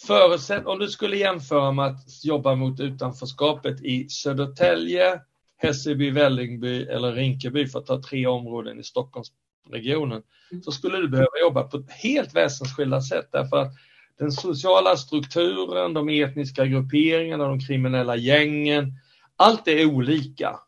[0.07, 5.21] Förutsätt, om du skulle jämföra med att jobba mot utanförskapet i Södertälje,
[5.57, 10.23] Hässelby, Vällingby eller Rinkeby för att ta tre områden i Stockholmsregionen
[10.65, 13.73] så skulle du behöva jobba på ett helt väsensskilda sätt därför att
[14.19, 18.93] den sociala strukturen, de etniska grupperingarna, de kriminella gängen,
[19.37, 20.61] allt är olika.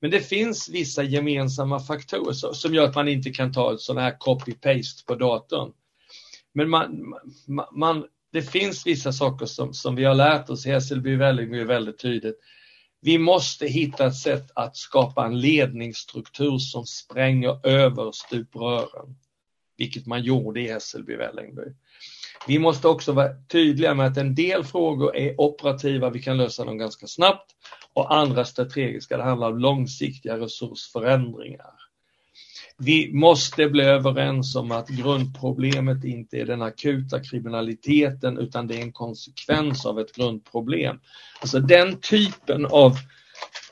[0.00, 3.96] Men det finns vissa gemensamma faktorer som gör att man inte kan ta ett sån
[3.96, 5.72] här copy-paste på datorn.
[6.52, 7.14] Men man,
[7.46, 11.64] man, man, det finns vissa saker som, som vi har lärt oss i Hässelby Vällingby
[11.64, 12.36] väldigt tydligt.
[13.00, 19.16] Vi måste hitta ett sätt att skapa en ledningsstruktur som spränger över stuprören,
[19.76, 21.62] vilket man gjorde i Hässelby Vällingby.
[22.46, 26.64] Vi måste också vara tydliga med att en del frågor är operativa, vi kan lösa
[26.64, 27.52] dem ganska snabbt
[27.92, 31.72] och andra strategiska, det handlar om långsiktiga resursförändringar.
[32.78, 38.82] Vi måste bli överens om att grundproblemet inte är den akuta kriminaliteten utan det är
[38.82, 41.00] en konsekvens av ett grundproblem.
[41.40, 42.92] Alltså den typen av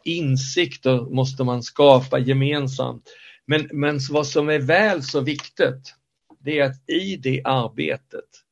[0.05, 3.09] insikter måste man skapa gemensamt.
[3.47, 5.95] Men, men vad som är väl så viktigt,
[6.41, 8.44] det är att i det arbetet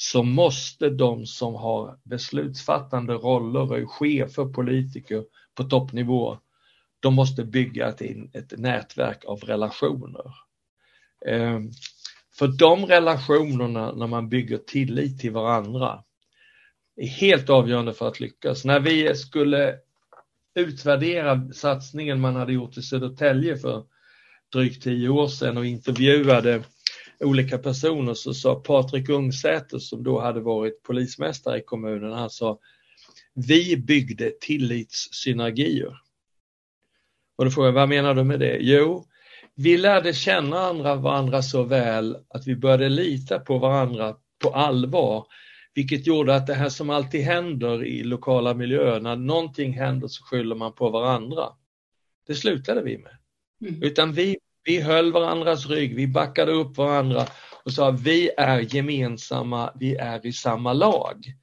[0.00, 6.38] så måste de som har beslutsfattande roller och är chefer, politiker på toppnivå
[7.00, 10.34] de måste bygga ett, ett nätverk av relationer.
[11.26, 11.70] Ehm,
[12.38, 16.04] för de relationerna när man bygger tillit till varandra
[16.96, 18.64] är helt avgörande för att lyckas.
[18.64, 19.76] När vi skulle
[20.54, 23.84] utvärdera satsningen man hade gjort i Södertälje för
[24.52, 26.62] drygt tio år sedan och intervjuade
[27.20, 32.58] olika personer så sa Patrik Ungsäter som då hade varit polismästare i kommunen, han sa
[33.34, 36.00] vi byggde tillitssynergier.
[37.36, 38.58] Och då frågar jag, vad menar du med det?
[38.60, 39.04] Jo,
[39.54, 45.26] vi lärde känna andra, varandra så väl att vi började lita på varandra på allvar.
[45.74, 50.24] Vilket gjorde att det här som alltid händer i lokala miljöer, när någonting händer så
[50.24, 51.48] skyller man på varandra.
[52.26, 53.16] Det slutade vi med.
[53.60, 53.82] Mm.
[53.82, 57.26] Utan vi, vi höll varandras rygg, vi backade upp varandra
[57.64, 61.34] och sa vi är gemensamma, vi är i samma lag.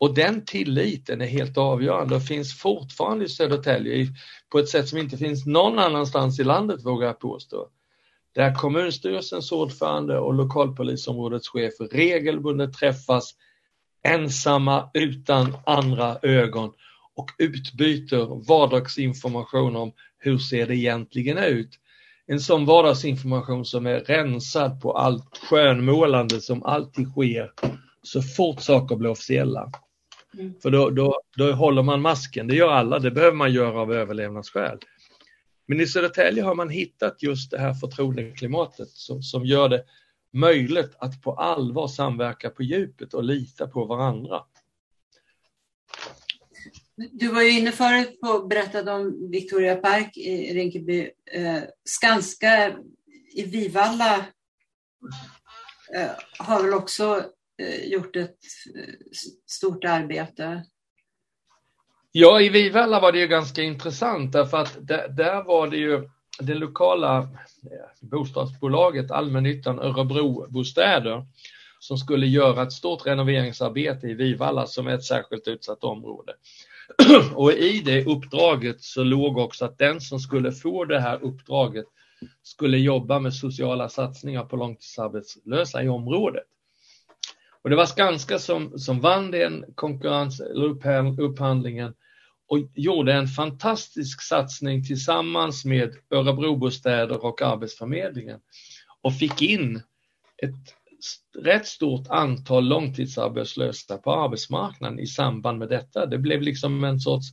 [0.00, 4.06] Och den tilliten är helt avgörande och finns fortfarande i Södertälje
[4.52, 7.68] på ett sätt som inte finns någon annanstans i landet vågar jag påstå.
[8.34, 13.34] Där kommunstyrelsens ordförande och lokalpolisområdets chef regelbundet träffas
[14.02, 16.72] ensamma utan andra ögon
[17.14, 21.70] och utbyter vardagsinformation om hur ser det egentligen ut
[22.30, 27.52] en sån vardagsinformation som är rensad på allt skönmålande som alltid sker
[28.02, 29.72] så fort saker blir officiella.
[30.34, 30.54] Mm.
[30.62, 33.92] För då, då, då håller man masken, det gör alla, det behöver man göra av
[33.92, 34.78] överlevnadsskäl.
[35.66, 39.84] Men i Södertälje har man hittat just det här förtroendeklimatet som, som gör det
[40.32, 44.40] möjligt att på allvar samverka på djupet och lita på varandra.
[46.98, 51.10] Du var ju inne förut på berättade om Victoria Park i Rinkeby.
[51.32, 52.76] Eh, Skanska
[53.34, 54.16] i Vivalla
[55.94, 57.24] eh, har väl också
[57.58, 58.38] eh, gjort ett
[59.46, 60.64] stort arbete?
[62.12, 66.08] Ja, i Vivalla var det ju ganska intressant därför att där, där var det ju
[66.40, 67.28] det lokala
[68.00, 71.26] bostadsbolaget Allmännyttan Örebro Bostäder
[71.78, 76.32] som skulle göra ett stort renoveringsarbete i Vivalla som är ett särskilt utsatt område.
[77.34, 81.86] Och i det uppdraget så låg också att den som skulle få det här uppdraget
[82.42, 86.44] skulle jobba med sociala satsningar på långtidsarbetslösa i området.
[87.62, 90.40] Och det var Skanska som, som vann den konkurrens,
[91.18, 91.94] upphandlingen
[92.48, 98.40] och gjorde en fantastisk satsning tillsammans med Örebrobostäder och Arbetsförmedlingen
[99.02, 99.82] och fick in
[100.42, 100.77] ett
[101.38, 106.06] rätt stort antal långtidsarbetslösa på arbetsmarknaden i samband med detta.
[106.06, 107.26] Det blev liksom en sorts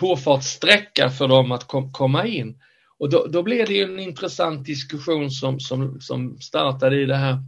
[0.00, 2.58] påfartssträcka för dem att kom, komma in.
[2.98, 7.38] Och då, då blev det en intressant diskussion som, som, som startade i det här.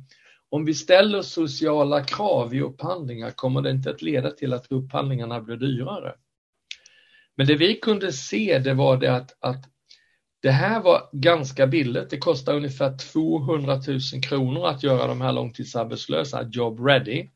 [0.49, 5.41] Om vi ställer sociala krav i upphandlingar kommer det inte att leda till att upphandlingarna
[5.41, 6.15] blir dyrare.
[7.37, 9.74] Men det vi kunde se det var det att, att
[10.45, 12.11] det här var ganska billigt.
[12.11, 17.29] Det kostar ungefär 200 000 kronor att göra de här långtidsarbetslösa job ready.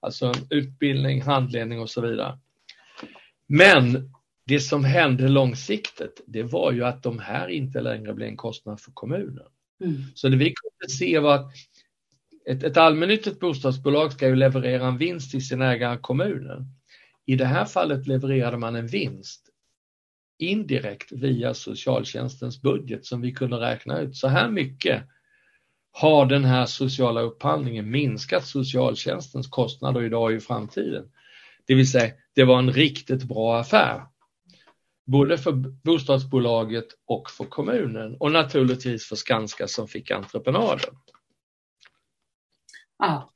[0.00, 2.38] Alltså utbildning, handledning och så vidare.
[3.46, 4.10] Men
[4.46, 8.80] det som hände långsiktigt, det var ju att de här inte längre blev en kostnad
[8.80, 9.46] för kommunen.
[9.84, 10.02] Mm.
[10.14, 11.52] Så det vi kunde se var att
[12.50, 16.64] ett, ett allmännyttigt bostadsbolag ska ju leverera en vinst till sin ägare kommunen.
[17.26, 19.45] I det här fallet levererade man en vinst
[20.38, 24.16] indirekt via socialtjänstens budget som vi kunde räkna ut.
[24.16, 25.02] Så här mycket
[25.92, 31.12] har den här sociala upphandlingen minskat socialtjänstens kostnader idag och i framtiden.
[31.66, 34.02] Det vill säga, det var en riktigt bra affär.
[35.06, 35.52] Både för
[35.84, 40.94] bostadsbolaget och för kommunen och naturligtvis för Skanska som fick entreprenaden.
[42.98, 43.30] Ja,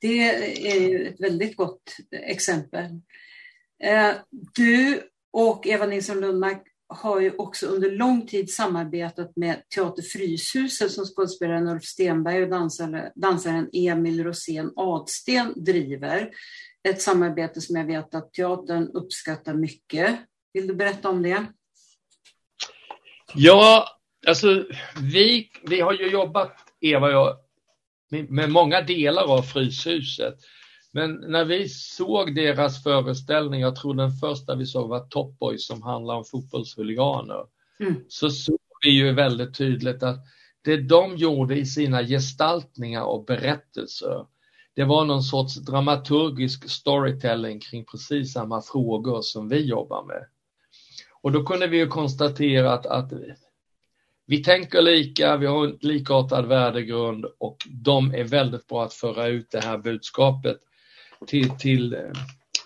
[0.00, 0.22] det
[0.70, 2.84] är ju ett väldigt gott exempel.
[3.82, 4.14] Eh,
[4.54, 5.02] du
[5.32, 11.04] och Eva Nilsson Lundmark har ju också under lång tid samarbetat med Teater Fryshuset som
[11.04, 16.30] skådespelaren Ulf Stenberg och dansare, dansaren Emil Rosén Adsten driver.
[16.88, 20.20] Ett samarbete som jag vet att teatern uppskattar mycket.
[20.52, 21.46] Vill du berätta om det?
[23.34, 23.88] Ja,
[24.26, 24.64] alltså
[25.12, 27.36] vi, vi har ju jobbat, Eva och jag,
[28.10, 30.34] med, med många delar av Fryshuset.
[30.92, 35.66] Men när vi såg deras föreställning, jag tror den första vi såg var Top Boys
[35.66, 37.46] som handlar om fotbollshuliganer,
[37.80, 38.04] mm.
[38.08, 40.18] så såg vi ju väldigt tydligt att
[40.62, 44.26] det de gjorde i sina gestaltningar och berättelser,
[44.74, 50.26] det var någon sorts dramaturgisk storytelling kring precis samma frågor som vi jobbar med.
[51.22, 53.12] Och då kunde vi ju konstatera att, att
[54.26, 59.26] vi tänker lika, vi har en likartad värdegrund och de är väldigt bra att föra
[59.26, 60.60] ut det här budskapet
[61.26, 62.00] till, till eh,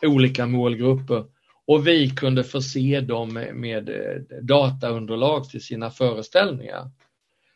[0.03, 1.25] olika målgrupper
[1.67, 6.91] och vi kunde förse dem med, med eh, dataunderlag till sina föreställningar.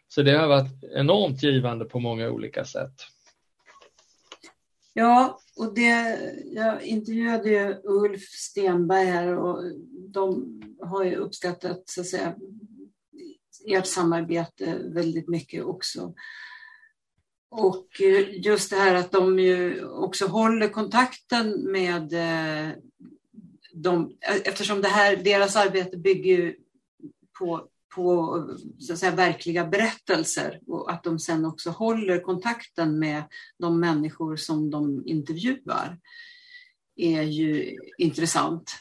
[0.08, 2.94] Så det har varit enormt givande på många olika sätt.
[4.92, 9.62] Ja, och det, jag intervjuade ju Ulf Stenberg här och
[10.08, 12.36] de har ju uppskattat så att säga,
[13.66, 16.14] ert samarbete väldigt mycket också.
[17.50, 22.72] Och eh, just det här att de ju också håller kontakten med eh,
[23.72, 26.54] de, eftersom det här, deras arbete bygger
[27.38, 28.44] på, på
[28.78, 33.22] så att säga, verkliga berättelser och att de sen också håller kontakten med
[33.58, 35.98] de människor som de intervjuar
[36.96, 38.74] är ju intressant.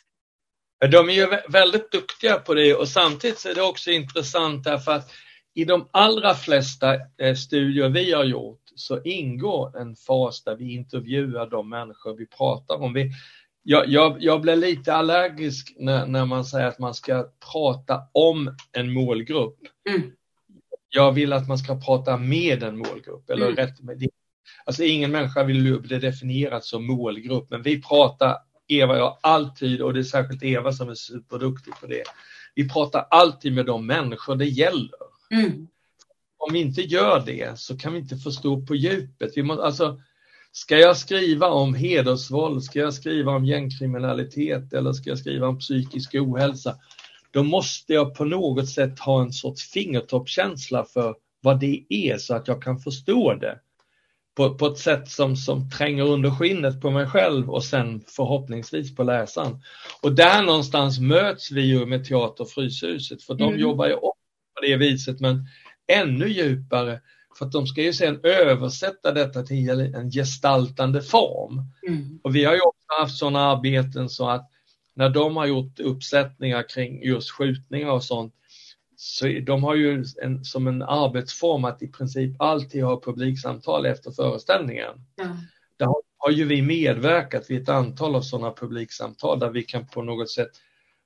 [0.91, 5.11] De är ju väldigt duktiga på det och samtidigt är det också intressant därför att
[5.57, 10.73] i de allra flesta eh, studier vi har gjort så ingår en fas där vi
[10.73, 12.93] intervjuar de människor vi pratar om.
[12.93, 13.11] Vi,
[13.63, 18.55] jag, jag, jag blir lite allergisk när, när, man säger att man ska prata om
[18.71, 19.57] en målgrupp.
[19.89, 20.11] Mm.
[20.89, 23.29] Jag vill att man ska prata med en målgrupp.
[23.29, 23.55] Eller mm.
[23.55, 24.09] rätt med det.
[24.65, 28.37] Alltså ingen människa vill bli definierad som målgrupp, men vi pratar,
[28.67, 32.03] Eva och jag, alltid, och det är särskilt Eva som är superduktig på det.
[32.55, 35.16] vi pratar alltid med de människor det gäller.
[35.32, 35.67] Mm.
[36.38, 39.32] Om vi inte gör det så kan vi inte förstå på djupet.
[39.36, 40.01] Vi måste, alltså,
[40.51, 45.59] ska jag skriva om hedersvåld, ska jag skriva om gängkriminalitet eller ska jag skriva om
[45.59, 46.75] psykisk ohälsa?
[47.32, 52.36] Då måste jag på något sätt ha en sorts fingertoppkänsla för vad det är så
[52.36, 53.59] att jag kan förstå det
[54.36, 58.95] på, på ett sätt som, som tränger under skinnet på mig själv och sen förhoppningsvis
[58.95, 59.61] på läsaren.
[60.01, 63.59] Och där någonstans möts vi ju med Teater Fryshuset för de mm.
[63.59, 64.16] jobbar ju också
[64.57, 65.47] på det viset men
[65.87, 67.01] ännu djupare
[67.37, 71.61] för att de ska ju sen översätta detta till en gestaltande form.
[71.87, 72.19] Mm.
[72.23, 74.51] Och vi har ju också haft sådana arbeten så att
[74.93, 78.33] när de har gjort uppsättningar kring just skjutningar och sånt
[78.95, 84.11] så de har ju en, som en arbetsform att i princip alltid ha publiksamtal efter
[84.11, 84.93] föreställningen.
[85.15, 85.37] Ja.
[85.77, 89.87] Där har, har ju vi medverkat vid ett antal av sådana publiksamtal där vi kan
[89.87, 90.51] på något sätt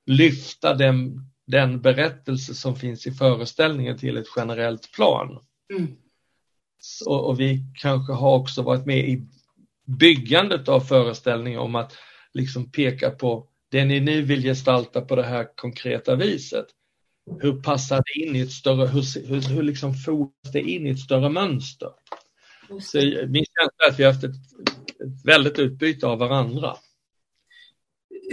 [0.06, 5.38] lyfta den, den berättelse som finns i föreställningen till ett generellt plan.
[5.72, 5.96] Mm.
[7.06, 9.26] Och, och, vi kanske har också varit med i
[9.98, 11.96] byggandet av föreställningen om att
[12.32, 16.66] liksom peka på det ni nu vill gestalta på det här konkreta viset
[17.40, 20.90] hur passar det in i ett större, hur, hur, hur liksom fotas det in i
[20.90, 21.90] ett större mönster?
[22.80, 26.76] Så min känsla är att vi har haft ett, ett väldigt utbyte av varandra.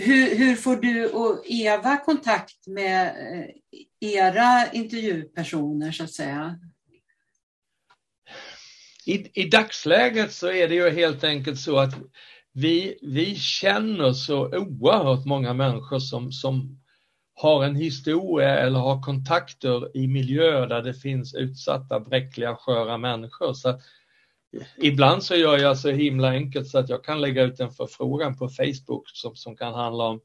[0.02, 6.60] Hur, hur, får du och Eva kontakt med eh, era intervjupersoner så att säga?
[9.06, 11.94] I, I dagsläget så är det ju helt enkelt så att
[12.54, 16.80] vi, vi känner så oerhört många människor som, som
[17.36, 23.54] har en historia eller har kontakter i miljöer där det finns utsatta, bräckliga, sköra människor.
[23.54, 23.80] Så
[24.78, 28.38] ibland så gör jag så himla enkelt så att jag kan lägga ut en förfrågan
[28.38, 30.22] på Facebook som, som kan handla om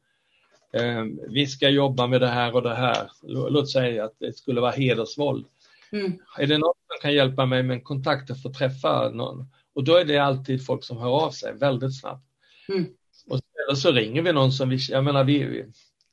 [0.72, 3.11] eh, vi ska jobba med det här och det här.
[3.22, 5.47] Låt säga att det skulle vara hedersvåld.
[5.93, 6.12] Mm.
[6.39, 9.47] Är det någon som kan hjälpa mig med en kontakt och få träffa någon?
[9.75, 12.27] Och då är det alltid folk som hör av sig väldigt snabbt.
[12.68, 12.87] Mm.
[13.27, 15.64] Och eller så ringer vi någon som vi, jag menar vi,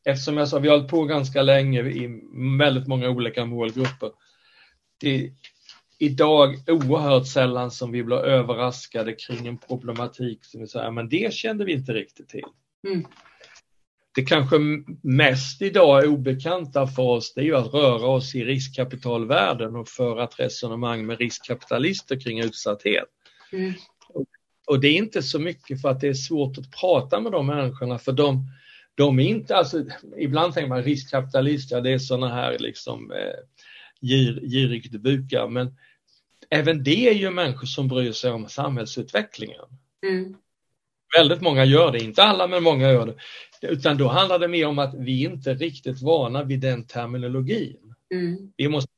[0.06, 2.22] eftersom jag sa vi har hållit på ganska länge i
[2.60, 4.12] väldigt många olika målgrupper.
[4.98, 5.32] Det
[6.02, 11.34] idag oerhört sällan som vi blir överraskade kring en problematik som vi säger, men det
[11.34, 12.44] kände vi inte riktigt till.
[12.88, 13.06] Mm.
[14.16, 14.56] Det kanske
[15.02, 19.88] mest idag är obekanta för oss, det är ju att röra oss i riskkapitalvärlden och
[19.88, 23.08] föra ett resonemang med riskkapitalister kring utsatthet.
[23.52, 23.74] Mm.
[24.68, 27.48] Och det är inte så mycket för att det är svårt att prata med de
[27.48, 28.48] människorna, för de,
[28.96, 29.86] de är inte, alltså,
[30.18, 33.40] ibland tänker man riskkapitalist, ja det är sådana här liksom eh,
[34.00, 35.76] gir, girigt bukar, men
[36.52, 39.66] även det är ju människor som bryr sig om samhällsutvecklingen.
[40.08, 40.36] Mm.
[41.18, 43.16] Väldigt många gör det, inte alla men många gör det.
[43.68, 47.96] Utan då handlar det mer om att vi inte är riktigt vana vid den terminologin.
[48.14, 48.54] Mm.
[48.58, 48.92] Vi måste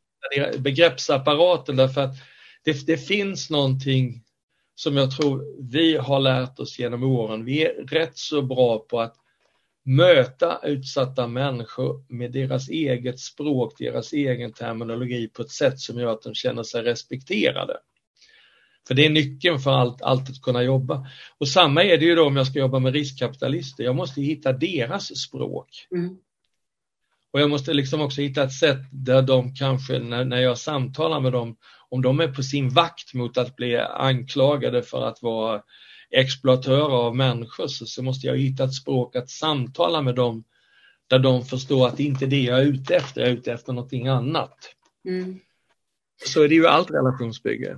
[0.57, 2.15] begreppsapparaten därför att
[2.63, 4.23] det, det finns någonting
[4.75, 7.45] som jag tror vi har lärt oss genom åren.
[7.45, 9.15] Vi är rätt så bra på att
[9.83, 16.13] möta utsatta människor med deras eget språk, deras egen terminologi på ett sätt som gör
[16.13, 17.77] att de känner sig respekterade.
[18.87, 21.07] För det är nyckeln för allt, allt att kunna jobba.
[21.37, 23.83] Och samma är det ju då om jag ska jobba med riskkapitalister.
[23.83, 25.87] Jag måste hitta deras språk.
[25.91, 26.17] Mm.
[27.31, 31.19] Och jag måste liksom också hitta ett sätt där de kanske, när, när jag samtalar
[31.19, 31.55] med dem,
[31.89, 35.61] om de är på sin vakt mot att bli anklagade för att vara
[36.13, 40.43] exploatörer av människor så, så måste jag hitta ett språk att samtala med dem
[41.07, 43.53] där de förstår att det inte är det jag är ute efter, jag är ute
[43.53, 44.57] efter någonting annat.
[45.07, 45.39] Mm.
[46.25, 47.77] Så är det ju allt relationsbygge.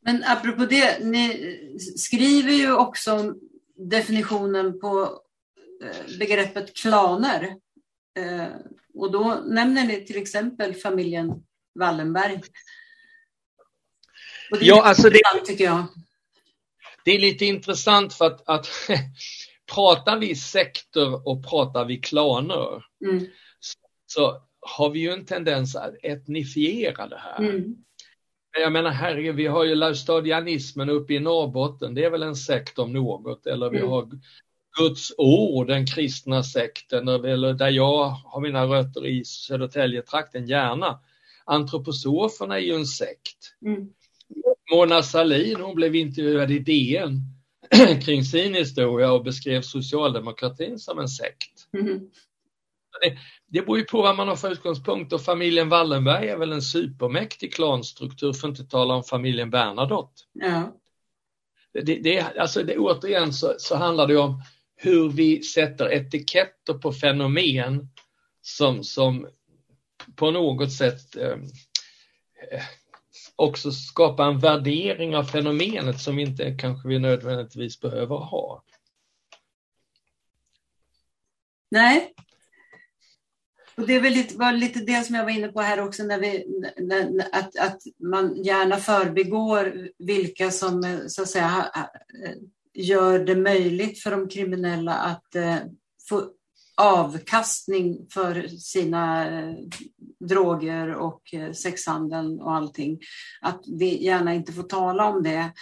[0.00, 3.34] Men apropå det, ni skriver ju också
[3.76, 5.20] definitionen på
[5.84, 7.56] eh, begreppet klaner.
[8.18, 8.46] Eh,
[8.94, 11.32] och då nämner ni till exempel familjen
[11.74, 12.42] Wallenberg.
[14.50, 15.86] Och det är ja, alltså det, tycker jag
[17.04, 18.68] det är lite intressant för att, att
[19.74, 23.26] pratar vi sektor och pratar vi klaner mm.
[23.60, 27.38] så, så, har vi ju en tendens att etnifiera det här.
[27.38, 27.76] Mm.
[28.62, 32.78] Jag menar herregud, vi har ju laustadianismen uppe i Norrbotten, det är väl en sekt
[32.78, 33.90] om något, eller vi mm.
[33.90, 34.08] har
[34.78, 41.00] Guds ord, den kristna sekten, eller där jag har mina rötter i Södertälje-trakten, gärna.
[41.44, 43.56] Antroposoferna är ju en sekt.
[43.66, 43.88] Mm.
[44.70, 47.22] Mona Sahlin, hon blev intervjuad i DN
[48.04, 51.68] kring sin historia och beskrev socialdemokratin som en sekt.
[51.72, 52.00] Mm.
[53.00, 56.52] Det, det beror ju på vad man har för utgångspunkt och familjen Wallenberg är väl
[56.52, 60.22] en supermäktig klanstruktur för att inte tala om familjen Bernadotte.
[60.32, 60.76] Ja.
[61.72, 64.42] Det, det, alltså det, återigen så, så handlar det om
[64.76, 67.88] hur vi sätter etiketter på fenomen
[68.42, 69.28] som, som
[70.16, 71.38] på något sätt eh,
[73.38, 78.62] också skapa en värdering av fenomenet som inte kanske vi nödvändigtvis behöver ha.
[81.70, 82.14] Nej.
[83.76, 86.02] Och det är väl lite, var lite det som jag var inne på här också,
[86.02, 91.70] när vi, när, att, att man gärna förbigår vilka som eh, så att säga
[92.24, 92.34] eh,
[92.74, 95.56] gör det möjligt för de kriminella att eh,
[96.08, 96.30] få
[96.76, 99.26] avkastning för sina
[100.20, 103.00] droger och eh, sexhandeln och allting.
[103.40, 105.52] Att vi gärna inte får tala om det,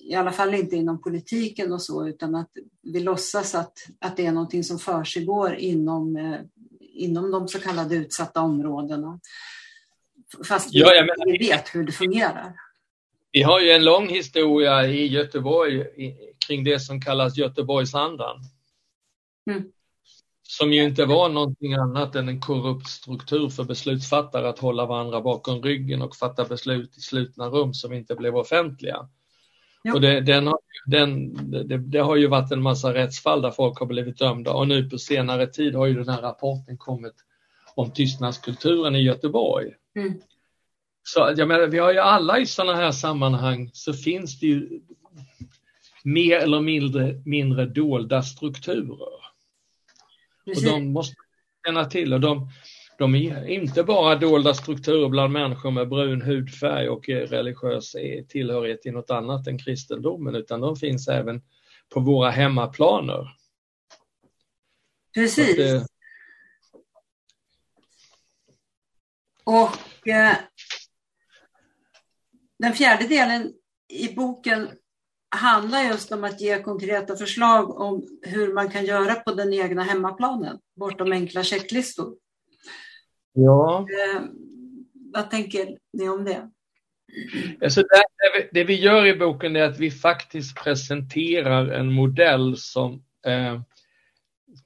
[0.00, 2.50] i alla fall inte inom politiken och så, utan att
[2.82, 6.40] vi låtsas att, att det är någonting som försiggår inom, eh,
[6.80, 9.20] inom de så kallade utsatta områdena.
[10.48, 12.54] Fast vi, ja, menar, vi vet hur det fungerar.
[13.32, 15.84] Vi har ju en lång historia i Göteborg
[16.46, 18.36] kring det som kallas Göteborgsandan.
[19.50, 19.64] Mm
[20.50, 25.20] som ju inte var någonting annat än en korrupt struktur för beslutsfattare att hålla varandra
[25.20, 29.08] bakom ryggen och fatta beslut i slutna rum som inte blev offentliga.
[29.82, 29.94] Ja.
[29.94, 33.78] Och det, den har, den, det, det, har ju varit en massa rättsfall där folk
[33.78, 37.14] har blivit dömda och nu på senare tid har ju den här rapporten kommit
[37.74, 39.70] om tystnadskulturen i Göteborg.
[39.96, 40.20] Mm.
[41.02, 44.80] Så jag menar, vi har ju alla i sådana här sammanhang så finns det ju
[46.04, 49.27] mer eller mindre, mindre dolda strukturer.
[50.56, 51.14] Och de måste
[51.66, 52.50] känna till och de,
[52.98, 57.96] de är inte bara dolda strukturer bland människor med brun hudfärg och religiös
[58.28, 61.42] tillhörighet till något annat än kristendomen, utan de finns även
[61.88, 63.34] på våra hemmaplaner.
[65.14, 65.56] Precis.
[65.56, 65.86] Det...
[69.44, 70.36] Och eh,
[72.58, 73.52] den fjärde delen
[73.88, 74.68] i boken
[75.28, 79.82] handlar just om att ge konkreta förslag om hur man kan göra på den egna
[79.82, 82.14] hemmaplanen, bortom enkla checklistor.
[83.32, 83.86] Ja.
[83.90, 84.22] Eh,
[84.94, 86.50] vad tänker ni om det?
[87.62, 93.02] Alltså det, det, vi gör i boken är att vi faktiskt presenterar en modell som
[93.26, 93.60] eh,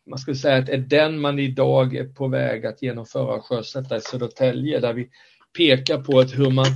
[0.06, 3.96] man skulle säga att är den man idag är på väg att genomföra och sjösätta
[3.96, 5.08] i Södertälje, där vi
[5.56, 6.66] pekar på att hur man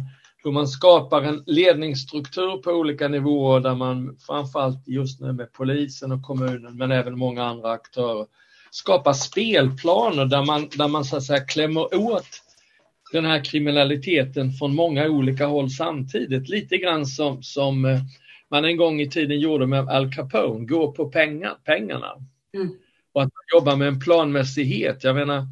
[0.46, 6.12] hur man skapar en ledningsstruktur på olika nivåer där man framförallt just nu med polisen
[6.12, 8.26] och kommunen men även många andra aktörer
[8.70, 12.28] skapar spelplaner där man, där man så att säga klämmer åt
[13.12, 16.48] den här kriminaliteten från många olika håll samtidigt.
[16.48, 18.00] Lite grann som, som eh,
[18.50, 22.12] man en gång i tiden gjorde med Al Capone, gå på pengar, pengarna.
[22.54, 22.68] Mm.
[23.12, 25.04] Och att man jobbar med en planmässighet.
[25.04, 25.46] Jag menar,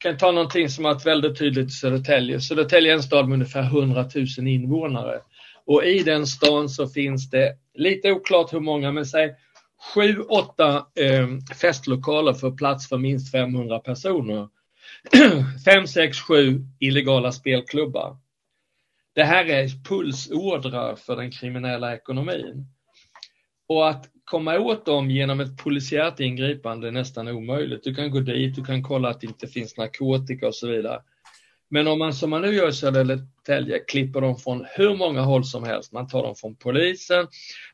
[0.00, 2.40] kan ta någonting som har varit väldigt tydligt i Södertälje.
[2.40, 5.20] Södertälje är en stad med ungefär 100 000 invånare.
[5.66, 9.34] Och i den stan så finns det, lite oklart hur många, men säg
[9.94, 11.28] sju, åtta eh,
[11.60, 14.48] festlokaler för plats för minst 500 personer.
[15.64, 18.16] Fem, sex, sju illegala spelklubbar.
[19.14, 22.66] Det här är pulsordrar för den kriminella ekonomin.
[23.68, 27.84] Och att komma åt dem genom ett polisiärt ingripande är nästan omöjligt.
[27.84, 31.00] Du kan gå dit, du kan kolla att det inte finns narkotika och så vidare.
[31.70, 35.44] Men om man som man nu gör i Södertälje klipper dem från hur många håll
[35.44, 35.92] som helst.
[35.92, 37.26] Man tar dem från polisen,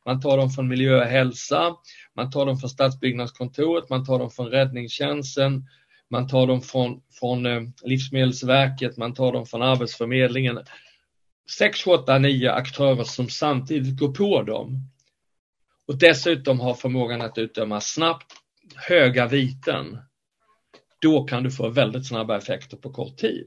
[0.05, 1.77] man tar dem från miljö och hälsa,
[2.17, 5.65] man tar dem från stadsbyggnadskontoret, man tar dem från räddningstjänsten,
[6.11, 10.59] man tar dem från, från eh, Livsmedelsverket, man tar dem från Arbetsförmedlingen.
[11.59, 14.91] 6, 8, 9 aktörer som samtidigt går på dem
[15.89, 18.33] och dessutom har förmågan att utdöma snabbt
[18.75, 19.99] höga viten,
[21.03, 23.47] då kan du få väldigt snabba effekter på kort tid.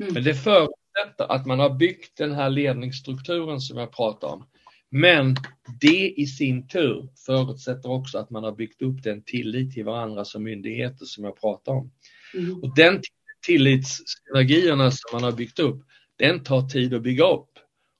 [0.00, 0.14] Mm.
[0.14, 4.46] Men det förutsätter att man har byggt den här ledningsstrukturen som jag pratar om.
[4.90, 5.36] Men
[5.80, 10.24] det i sin tur förutsätter också att man har byggt upp den tillit till varandra
[10.24, 11.92] som myndigheter som jag pratar om.
[12.34, 12.62] Mm.
[12.62, 13.02] Och den
[13.46, 15.82] tillitssynergierna som man har byggt upp,
[16.16, 17.50] den tar tid att bygga upp.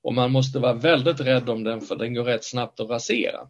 [0.02, 3.48] Och man måste vara väldigt rädd om den för den går rätt snabbt att rasera.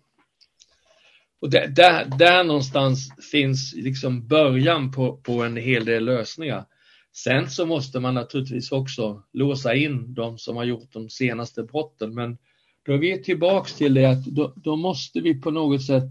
[1.41, 6.65] Och där, där, där någonstans finns liksom början på, på en hel del lösningar.
[7.13, 12.15] Sen så måste man naturligtvis också låsa in de som har gjort de senaste brotten.
[12.15, 12.39] Men
[12.83, 16.11] då är vi tillbaks till det att då, då måste vi på något sätt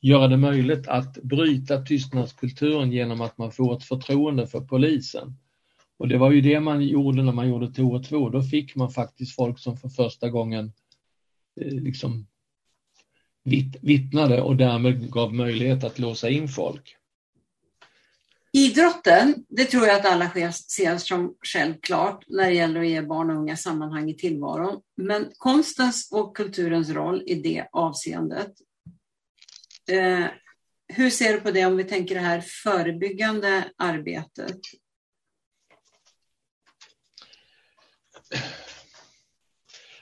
[0.00, 5.36] göra det möjligt att bryta tystnadskulturen genom att man får ett förtroende för polisen.
[5.96, 8.30] Och det var ju det man gjorde när man gjorde TO2.
[8.32, 10.72] Då fick man faktiskt folk som för första gången
[11.60, 12.26] eh, liksom
[13.80, 16.96] vittnade och därmed gav möjlighet att låsa in folk.
[18.52, 23.30] Idrotten, det tror jag att alla ser som självklart när det gäller att ge barn
[23.30, 24.82] och unga sammanhang i tillvaron.
[24.96, 28.52] Men konstens och kulturens roll i det avseendet.
[29.90, 30.26] Eh,
[30.88, 34.58] hur ser du på det om vi tänker det här förebyggande arbetet?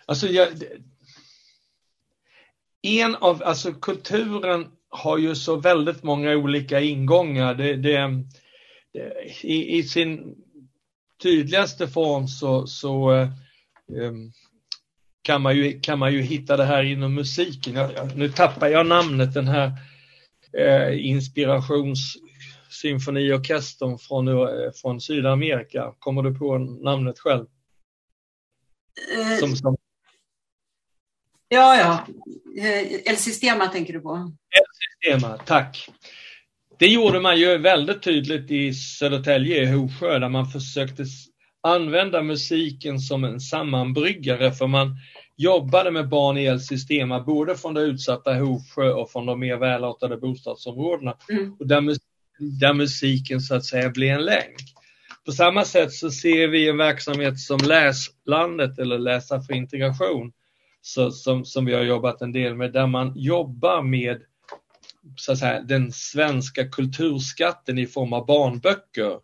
[0.06, 0.48] Alltså, jag,
[2.82, 7.54] en av, alltså kulturen har ju så väldigt många olika ingångar.
[7.54, 8.24] Det, det,
[8.92, 9.12] det
[9.42, 10.36] i, i, sin
[11.22, 13.10] tydligaste form så, så
[13.92, 14.32] um,
[15.22, 17.74] kan, man ju, kan man ju hitta det här inom musiken.
[17.74, 19.72] Jag, nu tappar jag namnet, den här
[20.58, 25.94] eh, inspirationssymfoniorkestern från, eh, från Sydamerika.
[25.98, 27.46] Kommer du på namnet själv?
[29.16, 29.76] Eh, som, som...
[31.52, 32.06] Ja, ja.
[32.62, 34.32] Eh, El Sistema tänker du på?
[34.50, 34.64] El
[35.12, 35.88] Sistema, tack.
[36.78, 41.04] Det gjorde man ju väldigt tydligt i Södertälje, i Hovsjö, där man försökte
[41.62, 44.96] använda musiken som en sammanbryggare, för man
[45.36, 49.56] jobbade med barn i El Sistema, både från det utsatta Hovsjö och från de mer
[49.56, 51.56] välartade bostadsområdena, mm.
[51.58, 51.96] och där,
[52.60, 54.56] där musiken så att säga blir en länk.
[55.26, 60.32] På samma sätt så ser vi en verksamhet som Läslandet eller Läsa för integration,
[60.82, 64.22] så, som, som vi har jobbat en del med, där man jobbar med
[65.16, 69.18] så att säga, den svenska kulturskatten i form av barnböcker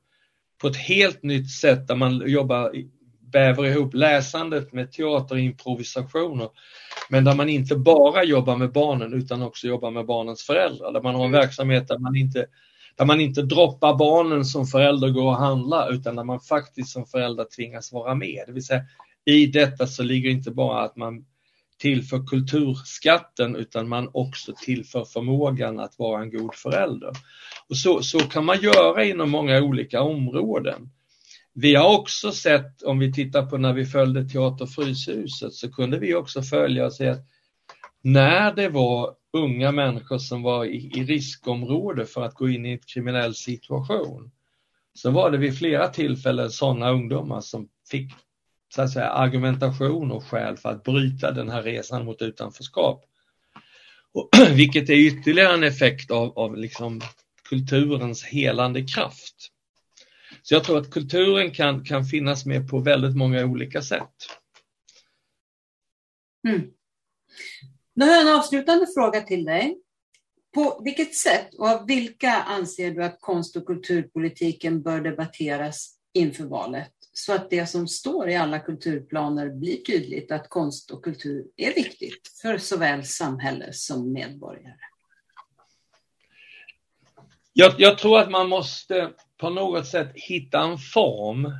[0.60, 2.72] på ett helt nytt sätt där man jobbar,
[3.32, 6.48] väver ihop läsandet med teaterimprovisationer.
[7.10, 10.92] Men där man inte bara jobbar med barnen utan också jobbar med barnens föräldrar.
[10.92, 11.40] Där man har en mm.
[11.40, 12.46] verksamhet där man inte,
[12.96, 17.06] där man inte droppar barnen som förälder går och handlar utan där man faktiskt som
[17.06, 18.44] förälder tvingas vara med.
[18.46, 18.84] Det vill säga,
[19.24, 21.24] I detta så ligger inte bara att man
[21.78, 27.12] tillför kulturskatten utan man också tillför förmågan att vara en god förälder.
[27.68, 30.90] Och så, så kan man göra inom många olika områden.
[31.54, 35.98] Vi har också sett, om vi tittar på när vi följde Teater Fryshuset, så kunde
[35.98, 37.26] vi också följa och se att
[38.02, 42.72] när det var unga människor som var i, i riskområde för att gå in i
[42.72, 44.30] en kriminell situation,
[44.94, 48.12] så var det vid flera tillfällen sådana ungdomar som fick
[48.68, 53.04] så att säga, argumentation och skäl för att bryta den här resan mot utanförskap.
[54.12, 57.00] Och, vilket är ytterligare en effekt av, av liksom
[57.48, 59.52] kulturens helande kraft.
[60.42, 64.14] Så jag tror att kulturen kan, kan finnas med på väldigt många olika sätt.
[66.48, 66.70] Mm.
[67.94, 69.78] Nu har jag en avslutande fråga till dig.
[70.54, 76.44] På vilket sätt och av vilka anser du att konst och kulturpolitiken bör debatteras inför
[76.44, 76.95] valet?
[77.18, 81.74] Så att det som står i alla kulturplaner blir tydligt att konst och kultur är
[81.74, 84.76] viktigt för såväl samhälle som medborgare.
[87.52, 91.52] Jag, jag, tror att man måste på något sätt hitta en form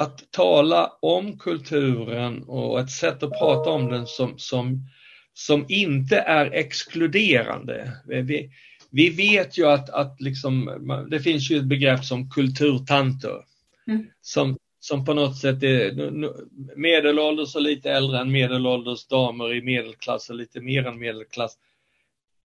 [0.00, 4.88] att tala om kulturen och ett sätt att prata om den som, som,
[5.34, 7.92] som inte är exkluderande.
[8.06, 8.50] Vi,
[8.90, 10.70] vi vet ju att, att liksom,
[11.10, 13.53] det finns ju ett begrepp som kulturtanter
[13.86, 14.06] Mm.
[14.20, 15.94] Som, som på något sätt är
[16.76, 21.58] medelålders och lite äldre än medelålders damer i medelklass och lite mer än medelklass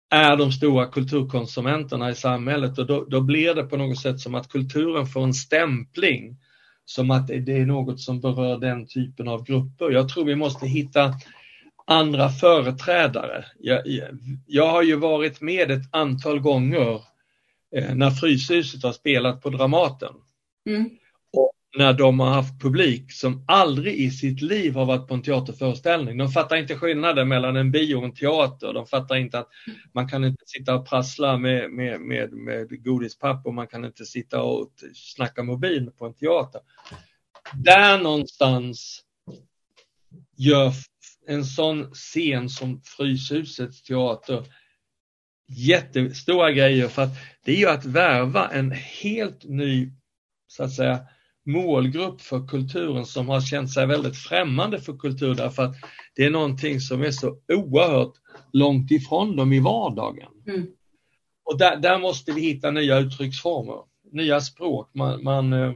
[0.09, 4.35] är de stora kulturkonsumenterna i samhället och då, då blir det på något sätt som
[4.35, 6.37] att kulturen får en stämpling
[6.85, 9.91] som att det är något som berör den typen av grupper.
[9.91, 11.13] Jag tror vi måste hitta
[11.85, 13.45] andra företrädare.
[13.59, 13.81] Jag,
[14.45, 17.01] jag har ju varit med ett antal gånger
[17.75, 20.13] eh, när Fryshuset har spelat på Dramaten.
[20.65, 20.89] Mm
[21.77, 26.17] när de har haft publik som aldrig i sitt liv har varit på en teaterföreställning.
[26.17, 28.73] De fattar inte skillnaden mellan en bio och en teater.
[28.73, 29.49] De fattar inte att
[29.93, 34.41] man kan inte sitta och prassla med, med, med, med godispapper, man kan inte sitta
[34.41, 36.61] och snacka mobil på en teater.
[37.53, 39.03] Där någonstans
[40.37, 40.73] gör
[41.27, 44.45] en sån scen som Fryshusets teater
[45.47, 49.91] jättestora grejer för att det är ju att värva en helt ny,
[50.47, 50.99] så att säga,
[51.49, 55.75] målgrupp för kulturen som har känt sig väldigt främmande för kultur därför att
[56.15, 58.13] det är någonting som är så oerhört
[58.53, 60.31] långt ifrån dem i vardagen.
[60.47, 60.67] Mm.
[61.43, 63.77] Och där, där, måste vi hitta nya uttrycksformer,
[64.11, 64.89] nya språk.
[64.93, 65.71] Man, man, eh,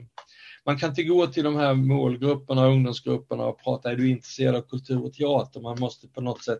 [0.65, 4.61] man kan inte gå till de här målgrupperna, ungdomsgrupperna och prata, är du intresserad av
[4.61, 5.61] kultur och teater?
[5.61, 6.59] Man måste på något sätt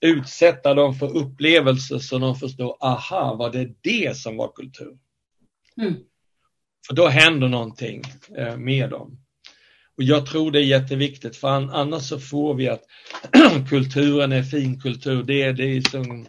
[0.00, 4.98] utsätta dem för upplevelser så de förstår, aha, var det det som var kultur?
[5.80, 5.94] Mm.
[6.86, 8.02] För då händer någonting
[8.36, 9.18] eh, med dem.
[9.96, 12.82] Och jag tror det är jätteviktigt för annars så får vi att
[13.68, 15.22] kulturen är finkultur.
[15.22, 16.26] Det är, det är som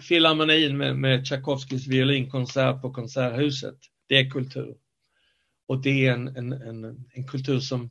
[0.00, 3.78] filharmonin med, med Tchaikovskys violinkonsert på Konserthuset.
[4.08, 4.76] Det är kultur.
[5.68, 7.90] Och det är en, en, en, en kultur som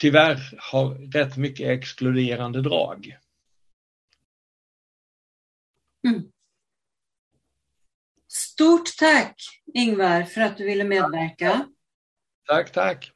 [0.00, 3.16] tyvärr har rätt mycket exkluderande drag.
[6.08, 6.22] Mm.
[8.60, 9.36] Stort tack
[9.74, 11.66] Ingvar för att du ville medverka.
[12.48, 13.10] Tack, tack.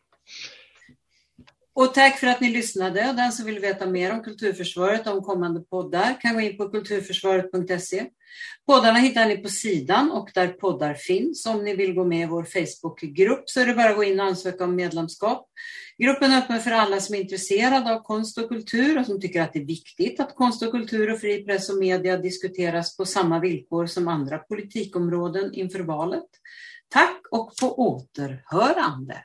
[1.77, 3.09] Och tack för att ni lyssnade.
[3.09, 6.57] Och den som vill veta mer om Kulturförsvaret och om kommande poddar kan gå in
[6.57, 8.07] på kulturförsvaret.se.
[8.67, 11.47] Poddarna hittar ni på sidan och där poddar finns.
[11.47, 14.21] Om ni vill gå med i vår Facebookgrupp så är det bara att gå in
[14.21, 15.49] och ansöka om medlemskap.
[15.99, 19.43] Gruppen är öppen för alla som är intresserade av konst och kultur och som tycker
[19.43, 23.05] att det är viktigt att konst och kultur och fri press och media diskuteras på
[23.05, 26.29] samma villkor som andra politikområden inför valet.
[26.89, 29.25] Tack och på återhörande!